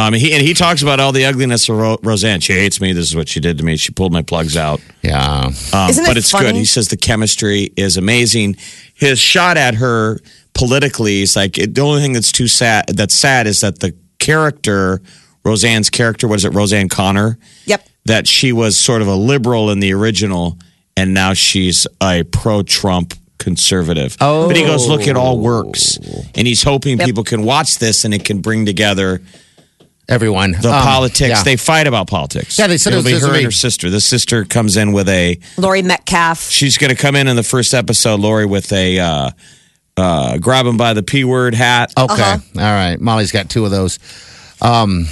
Um, 0.00 0.14
he, 0.14 0.32
and 0.32 0.42
he 0.42 0.54
talks 0.54 0.80
about 0.80 0.98
all 0.98 1.12
the 1.12 1.26
ugliness 1.26 1.68
of 1.68 1.76
Ro- 1.76 1.98
Roseanne. 2.02 2.40
She 2.40 2.54
hates 2.54 2.80
me. 2.80 2.94
This 2.94 3.10
is 3.10 3.14
what 3.14 3.28
she 3.28 3.38
did 3.38 3.58
to 3.58 3.64
me. 3.64 3.76
She 3.76 3.92
pulled 3.92 4.12
my 4.12 4.22
plugs 4.22 4.56
out. 4.56 4.80
Yeah. 5.02 5.50
Um, 5.74 5.90
Isn't 5.90 6.04
it 6.04 6.06
but 6.06 6.16
it's 6.16 6.30
funny? 6.30 6.46
good. 6.46 6.56
He 6.56 6.64
says 6.64 6.88
the 6.88 6.96
chemistry 6.96 7.70
is 7.76 7.98
amazing. 7.98 8.56
His 8.94 9.18
shot 9.18 9.58
at 9.58 9.74
her 9.74 10.18
politically 10.54 11.20
is 11.22 11.36
like 11.36 11.58
it, 11.58 11.74
the 11.74 11.82
only 11.82 12.00
thing 12.00 12.14
that's 12.14 12.32
too 12.32 12.48
sad. 12.48 12.86
That's 12.88 13.14
sad 13.14 13.46
is 13.46 13.60
that 13.60 13.80
the 13.80 13.94
character, 14.18 15.02
Roseanne's 15.44 15.90
character, 15.90 16.26
was 16.26 16.46
it 16.46 16.54
Roseanne 16.54 16.88
Connor? 16.88 17.38
Yep. 17.66 17.86
That 18.06 18.26
she 18.26 18.52
was 18.52 18.78
sort 18.78 19.02
of 19.02 19.08
a 19.08 19.14
liberal 19.14 19.70
in 19.70 19.80
the 19.80 19.92
original, 19.92 20.56
and 20.96 21.12
now 21.12 21.34
she's 21.34 21.86
a 22.02 22.22
pro-Trump 22.22 23.12
conservative. 23.38 24.16
Oh. 24.18 24.46
But 24.46 24.56
he 24.56 24.62
goes, 24.62 24.88
look, 24.88 25.06
it 25.06 25.16
all 25.16 25.38
works, 25.38 25.98
and 26.34 26.46
he's 26.46 26.62
hoping 26.62 26.96
people 26.96 27.22
can 27.24 27.42
watch 27.42 27.78
this 27.78 28.06
and 28.06 28.14
it 28.14 28.24
can 28.24 28.40
bring 28.40 28.64
together 28.64 29.20
Everyone. 30.10 30.52
the 30.52 30.72
Um, 30.72 30.82
politics. 30.82 31.28
yeah. 31.30 31.42
They 31.42 31.56
fight 31.56 31.86
about 31.86 32.06
politics. 32.08 32.58
Yeah, 32.58 32.66
they 32.66 32.76
said 32.78 32.92
it 32.92 32.98
It'll 32.98 33.10
was- 33.12 33.22
be 33.22 33.26
her 33.28 33.34
and 33.34 33.44
her 33.44 33.50
sister. 33.50 33.88
The 33.90 34.00
sister 34.00 34.44
comes 34.44 34.76
in 34.76 34.92
with 34.92 35.08
a 35.08 35.38
Laurie 35.56 35.82
Metcalf. 35.82 36.50
she's 36.50 36.76
going 36.78 36.90
to 36.90 37.00
come 37.00 37.14
in 37.16 37.28
in 37.28 37.36
the 37.36 37.42
first 37.42 37.72
episode, 37.74 38.20
Laurie, 38.20 38.44
with 38.46 38.72
a 38.72 38.98
uh, 38.98 39.30
uh, 39.96 40.38
grab 40.38 40.66
him 40.66 40.76
by 40.76 40.92
the 40.94 41.02
p 41.02 41.24
word 41.24 41.54
hat. 41.54 41.92
Okay. 41.96 42.12
Uh-huh. 42.14 42.38
All 42.56 42.72
right. 42.72 43.00
Molly's 43.00 43.32
got 43.32 43.48
two 43.48 43.64
of 43.64 43.70
those. 43.70 43.98
Um, 44.60 45.06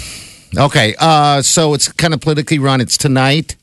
okay. 0.56 0.94
Uh, 0.98 1.42
so 1.42 1.74
it's 1.74 1.90
kind 1.92 2.12
of 2.14 2.20
politically 2.20 2.58
run. 2.58 2.80
It's 2.80 2.96
tonight. 2.98 3.56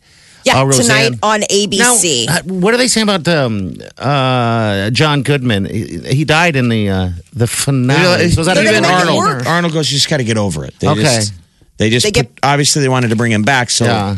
Yeah, 0.45 0.61
Roseanne. 0.63 1.13
tonight 1.13 1.19
on 1.23 1.41
ABC. 1.41 2.27
Now, 2.27 2.35
uh, 2.35 2.41
what 2.43 2.73
are 2.73 2.77
they 2.77 2.87
saying 2.87 3.09
about 3.09 3.27
um, 3.27 3.73
uh, 3.97 4.91
John 4.91 5.23
Goodman? 5.23 5.65
He, 5.65 5.99
he 6.17 6.23
died 6.25 6.55
in 6.55 6.69
the 6.69 6.89
uh, 6.89 7.09
the 7.33 7.47
finale. 7.47 8.29
So 8.29 8.41
is 8.41 8.45
that 8.47 8.57
Even 8.57 8.65
gonna 8.73 8.81
make 8.81 8.91
it 8.91 9.07
Arnold, 9.07 9.17
work. 9.17 9.45
Arnold 9.47 9.73
goes, 9.73 9.91
you 9.91 9.97
just 9.97 10.09
got 10.09 10.17
to 10.17 10.23
get 10.23 10.37
over 10.37 10.63
it. 10.63 10.75
They 10.79 10.87
Okay. 10.87 11.01
just, 11.01 11.33
they 11.77 11.89
just 11.89 12.03
They 12.05 12.11
put- 12.11 12.35
get- 12.35 12.39
obviously 12.43 12.81
they 12.83 12.89
wanted 12.89 13.09
to 13.09 13.15
bring 13.15 13.31
him 13.31 13.41
back, 13.43 13.69
so 13.71 13.85
Yeah. 13.85 14.17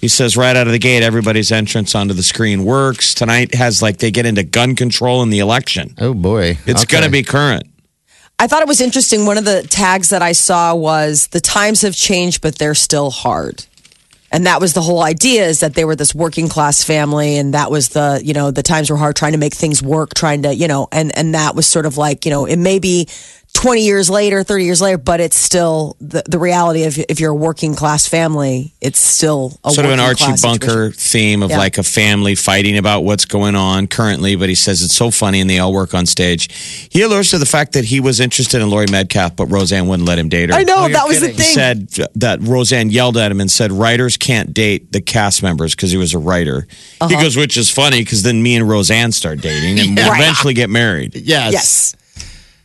he 0.00 0.08
says 0.08 0.36
right 0.38 0.56
out 0.56 0.66
of 0.66 0.72
the 0.72 0.78
gate, 0.78 1.02
everybody's 1.02 1.52
entrance 1.52 1.94
onto 1.94 2.14
the 2.14 2.22
screen 2.22 2.64
works. 2.64 3.12
Tonight 3.14 3.54
has 3.54 3.82
like 3.82 3.98
they 3.98 4.10
get 4.10 4.24
into 4.24 4.42
gun 4.44 4.74
control 4.74 5.22
in 5.22 5.28
the 5.30 5.38
election. 5.40 5.94
Oh 5.98 6.14
boy, 6.14 6.56
It's 6.64 6.82
Okay. 6.84 6.92
going 6.92 7.04
to 7.04 7.10
be 7.10 7.22
current. 7.22 7.64
I 8.38 8.46
thought 8.46 8.62
it 8.62 8.68
was 8.68 8.80
interesting. 8.80 9.26
One 9.26 9.36
of 9.36 9.44
the 9.44 9.64
tags 9.64 10.08
that 10.10 10.22
I 10.22 10.32
saw 10.32 10.74
was 10.74 11.26
the 11.32 11.40
times 11.40 11.82
have 11.82 11.94
changed, 11.94 12.40
but 12.40 12.54
they're 12.56 12.74
still 12.74 13.10
hard. 13.10 13.64
And 14.30 14.46
that 14.46 14.60
was 14.60 14.74
the 14.74 14.82
whole 14.82 15.02
idea 15.02 15.46
is 15.46 15.60
that 15.60 15.74
they 15.74 15.84
were 15.84 15.96
this 15.96 16.14
working 16.14 16.48
class 16.48 16.84
family 16.84 17.38
and 17.38 17.54
that 17.54 17.70
was 17.70 17.90
the, 17.90 18.20
you 18.22 18.34
know, 18.34 18.50
the 18.50 18.62
times 18.62 18.90
were 18.90 18.96
hard 18.96 19.16
trying 19.16 19.32
to 19.32 19.38
make 19.38 19.54
things 19.54 19.82
work, 19.82 20.14
trying 20.14 20.42
to, 20.42 20.54
you 20.54 20.68
know, 20.68 20.88
and, 20.92 21.16
and 21.16 21.34
that 21.34 21.54
was 21.54 21.66
sort 21.66 21.86
of 21.86 21.96
like, 21.96 22.26
you 22.26 22.30
know, 22.30 22.44
it 22.44 22.56
may 22.56 22.78
be 22.78 23.08
20 23.58 23.84
years 23.84 24.08
later, 24.08 24.44
30 24.44 24.64
years 24.64 24.80
later, 24.80 24.98
but 24.98 25.18
it's 25.18 25.36
still 25.36 25.96
the, 26.00 26.22
the 26.26 26.38
reality 26.38 26.84
of 26.84 26.96
if 27.08 27.18
you're 27.18 27.32
a 27.32 27.34
working 27.34 27.74
class 27.74 28.06
family, 28.06 28.72
it's 28.80 29.00
still 29.00 29.58
a 29.64 29.72
sort 29.72 29.84
of 29.84 29.90
an 29.90 29.98
Archie 29.98 30.26
Bunker 30.40 30.92
situation. 30.92 30.92
theme 30.92 31.42
of 31.42 31.50
Yeah. 31.50 31.58
like 31.58 31.76
a 31.76 31.82
family 31.82 32.36
fighting 32.36 32.78
about 32.78 33.00
what's 33.02 33.24
going 33.24 33.56
on 33.56 33.88
currently. 33.88 34.36
But 34.36 34.48
he 34.48 34.54
says 34.54 34.80
it's 34.80 34.94
so 34.94 35.10
funny 35.10 35.40
and 35.40 35.50
they 35.50 35.58
all 35.58 35.72
work 35.72 35.92
on 35.92 36.06
stage. 36.06 36.88
He 36.88 37.02
alludes 37.02 37.30
to 37.30 37.38
the 37.38 37.46
fact 37.46 37.72
that 37.72 37.84
he 37.86 37.98
was 37.98 38.20
interested 38.20 38.62
in 38.62 38.70
Laurie 38.70 38.86
Metcalf, 38.92 39.34
but 39.34 39.46
Roseanne 39.46 39.88
wouldn't 39.88 40.06
let 40.08 40.20
him 40.20 40.28
date 40.28 40.50
her. 40.50 40.54
I 40.54 40.62
know, 40.62 40.82
you're 40.86 40.90
that 40.90 41.08
was 41.08 41.18
the 41.20 41.26
kidding. 41.26 41.38
He 41.38 41.42
thing. 41.42 41.54
said 41.88 42.08
that 42.14 42.40
Roseanne 42.42 42.90
yelled 42.90 43.16
at 43.16 43.32
him 43.32 43.40
and 43.40 43.50
said, 43.50 43.72
Writers 43.72 44.16
can't 44.16 44.54
date 44.54 44.92
the 44.92 45.00
cast 45.00 45.42
members 45.42 45.74
because 45.74 45.90
he 45.90 45.96
was 45.96 46.14
a 46.14 46.18
writer. 46.18 46.68
Uh-huh. 47.00 47.08
He 47.08 47.16
goes, 47.20 47.36
which 47.36 47.56
is 47.56 47.68
funny 47.68 48.02
because 48.04 48.22
then 48.22 48.40
me 48.40 48.54
and 48.54 48.68
Roseanne 48.68 49.10
start 49.10 49.40
dating 49.40 49.80
and 49.80 49.96
we'll 49.96 50.14
eventually 50.14 50.54
get 50.54 50.70
married. 50.70 51.16
Yes. 51.16 51.52
Yes. 51.52 51.96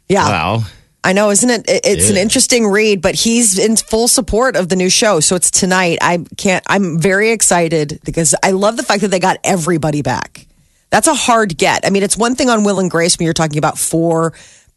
Yeah. 0.07 0.27
Wow. 0.29 0.63
I 1.03 1.13
know, 1.13 1.29
isn't 1.31 1.49
it? 1.49 1.69
It- 1.69 1.81
It's 1.85 2.09
an 2.09 2.17
interesting 2.17 2.65
read, 2.67 3.01
but 3.01 3.15
he's 3.15 3.59
in 3.59 3.75
full 3.75 4.07
support 4.07 4.55
of 4.55 4.69
the 4.69 4.75
new 4.75 4.89
show. 4.89 5.19
So 5.19 5.35
it's 5.35 5.51
tonight. 5.51 5.97
I 6.01 6.23
can't, 6.37 6.63
I'm 6.67 6.97
very 6.99 7.31
excited 7.31 7.99
because 8.05 8.33
I 8.43 8.51
love 8.51 8.77
the 8.77 8.83
fact 8.83 9.01
that 9.01 9.09
they 9.11 9.19
got 9.19 9.37
everybody 9.43 10.01
back. 10.01 10.45
That's 10.89 11.07
a 11.07 11.13
hard 11.15 11.57
get. 11.57 11.85
I 11.85 11.89
mean, 11.89 12.03
it's 12.03 12.15
one 12.17 12.35
thing 12.35 12.49
on 12.49 12.63
Will 12.63 12.79
and 12.79 12.89
Grace 12.89 13.17
when 13.17 13.25
you're 13.25 13.33
talking 13.33 13.57
about 13.57 13.77
four 13.77 14.33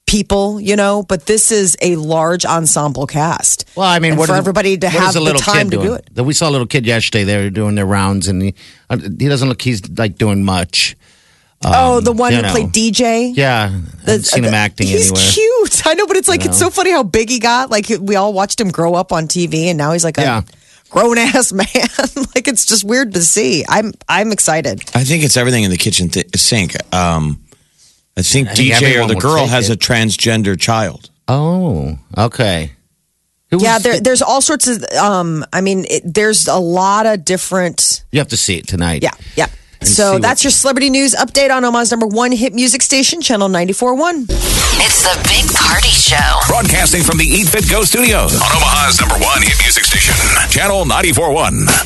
people, 0.06 0.60
you 0.60 0.76
know, 0.76 1.02
but 1.02 1.26
this 1.26 1.50
is 1.52 1.76
a 1.82 1.96
large 1.96 2.44
ensemble 2.44 3.06
cast. 3.06 3.64
Well, 3.76 3.86
I 3.86 3.98
mean, 3.98 4.12
And 4.12 4.18
what 4.18 4.28
for 4.28 4.34
everybody 4.34 4.78
to 4.78 4.88
have 4.88 5.14
the 5.14 5.20
little 5.20 5.40
time 5.40 5.68
to 5.70 5.76
do 5.76 5.94
it. 5.94 6.08
We 6.24 6.32
saw 6.32 6.48
a 6.48 6.52
little 6.52 6.66
kid 6.66 6.86
yesterday. 6.86 7.24
They 7.24 7.36
were 7.36 7.50
doing 7.50 7.74
their 7.74 7.86
rounds, 7.86 8.28
and 8.28 8.40
he 8.42 8.54
uh, 8.88 8.96
he 8.98 9.28
doesn't 9.28 9.48
look. 9.48 9.60
He's 9.62 9.82
like 9.98 10.16
doing 10.16 10.44
much. 10.44 10.96
Oh, 11.64 12.00
the 12.00 12.12
one 12.12 12.32
who 12.32 12.42
know. 12.42 12.50
played 12.50 12.68
DJ. 12.68 13.32
Yeah, 13.36 13.64
I 13.64 14.10
haven't 14.10 14.24
seen 14.26 14.44
him 14.44 14.54
acting 14.54 14.86
he's 14.86 15.10
anywhere. 15.10 15.32
cute. 15.32 15.86
I 15.86 15.94
know, 15.94 16.06
but 16.06 16.16
it's 16.16 16.28
like 16.28 16.44
it's 16.44 16.58
so 16.58 16.70
funny 16.70 16.90
how 16.90 17.02
big 17.02 17.28
he 17.30 17.38
got. 17.38 17.70
Like 17.70 17.86
we 18.00 18.16
all 18.16 18.32
watched 18.32 18.60
him 18.60 18.70
grow 18.70 18.94
up 18.94 19.12
on 19.12 19.26
TV, 19.28 19.66
and 19.66 19.78
now 19.78 19.92
he's 19.92 20.04
like 20.04 20.18
a 20.18 20.22
Yeah. 20.22 20.42
grown 20.90 21.18
ass 21.18 21.52
man. 21.54 21.66
like 22.34 22.46
it's 22.48 22.66
just 22.66 22.84
weird 22.84 23.14
to 23.14 23.20
see. 23.22 23.64
I'm 23.68 23.92
I'm 24.08 24.32
excited. 24.32 24.82
I 24.94 25.04
think 25.04 25.24
it's 25.24 25.36
everything 25.36 25.64
in 25.64 25.70
the 25.70 25.76
kitchen 25.76 26.08
th- 26.08 26.36
sink. 26.36 26.74
Um, 26.94 27.42
I 28.16 28.22
think 28.22 28.48
I 28.48 28.54
think 28.54 28.74
DJ 28.74 29.02
or 29.02 29.08
the 29.08 29.14
girl 29.16 29.46
has 29.46 29.68
it. 29.70 29.74
a 29.74 29.78
transgender 29.78 30.58
child. 30.58 31.10
Oh, 31.28 31.98
okay. 32.16 32.72
Who 33.50 33.58
Yeah, 33.62 33.78
there, 33.78 34.00
there's 34.00 34.22
all 34.22 34.40
sorts 34.40 34.66
of. 34.68 34.82
Um, 34.98 35.44
I 35.52 35.60
mean, 35.60 35.84
it, 35.88 36.02
there's 36.04 36.48
a 36.48 36.56
lot 36.58 37.06
of 37.06 37.24
different. 37.24 38.04
you 38.10 38.18
have 38.20 38.28
to 38.28 38.36
see 38.36 38.56
it 38.56 38.66
tonight. 38.66 39.02
Yeah, 39.02 39.10
yeah. 39.36 39.46
See 39.82 39.92
So 39.92 40.18
that's 40.18 40.44
your 40.44 40.50
celebrity 40.50 40.90
news 40.90 41.14
update 41.14 41.50
on 41.54 41.64
Omaha's 41.64 41.90
number 41.90 42.06
one 42.06 42.32
hit 42.32 42.54
music 42.54 42.82
station, 42.82 43.20
Channel 43.20 43.48
94.1. 43.48 44.26
It's 44.78 45.02
the 45.02 45.16
Big 45.28 45.50
Party 45.54 45.88
Show. 45.88 46.40
Broadcasting 46.46 47.02
from 47.02 47.18
the 47.18 47.24
Eat 47.24 47.48
Fit 47.48 47.68
Go 47.70 47.82
studios 47.84 48.34
on 48.36 48.48
Omaha's 48.56 49.00
number 49.00 49.16
one 49.24 49.42
hit 49.42 49.56
music 49.62 49.84
station, 49.84 50.14
Channel 50.50 50.84
94.1. 50.84 51.84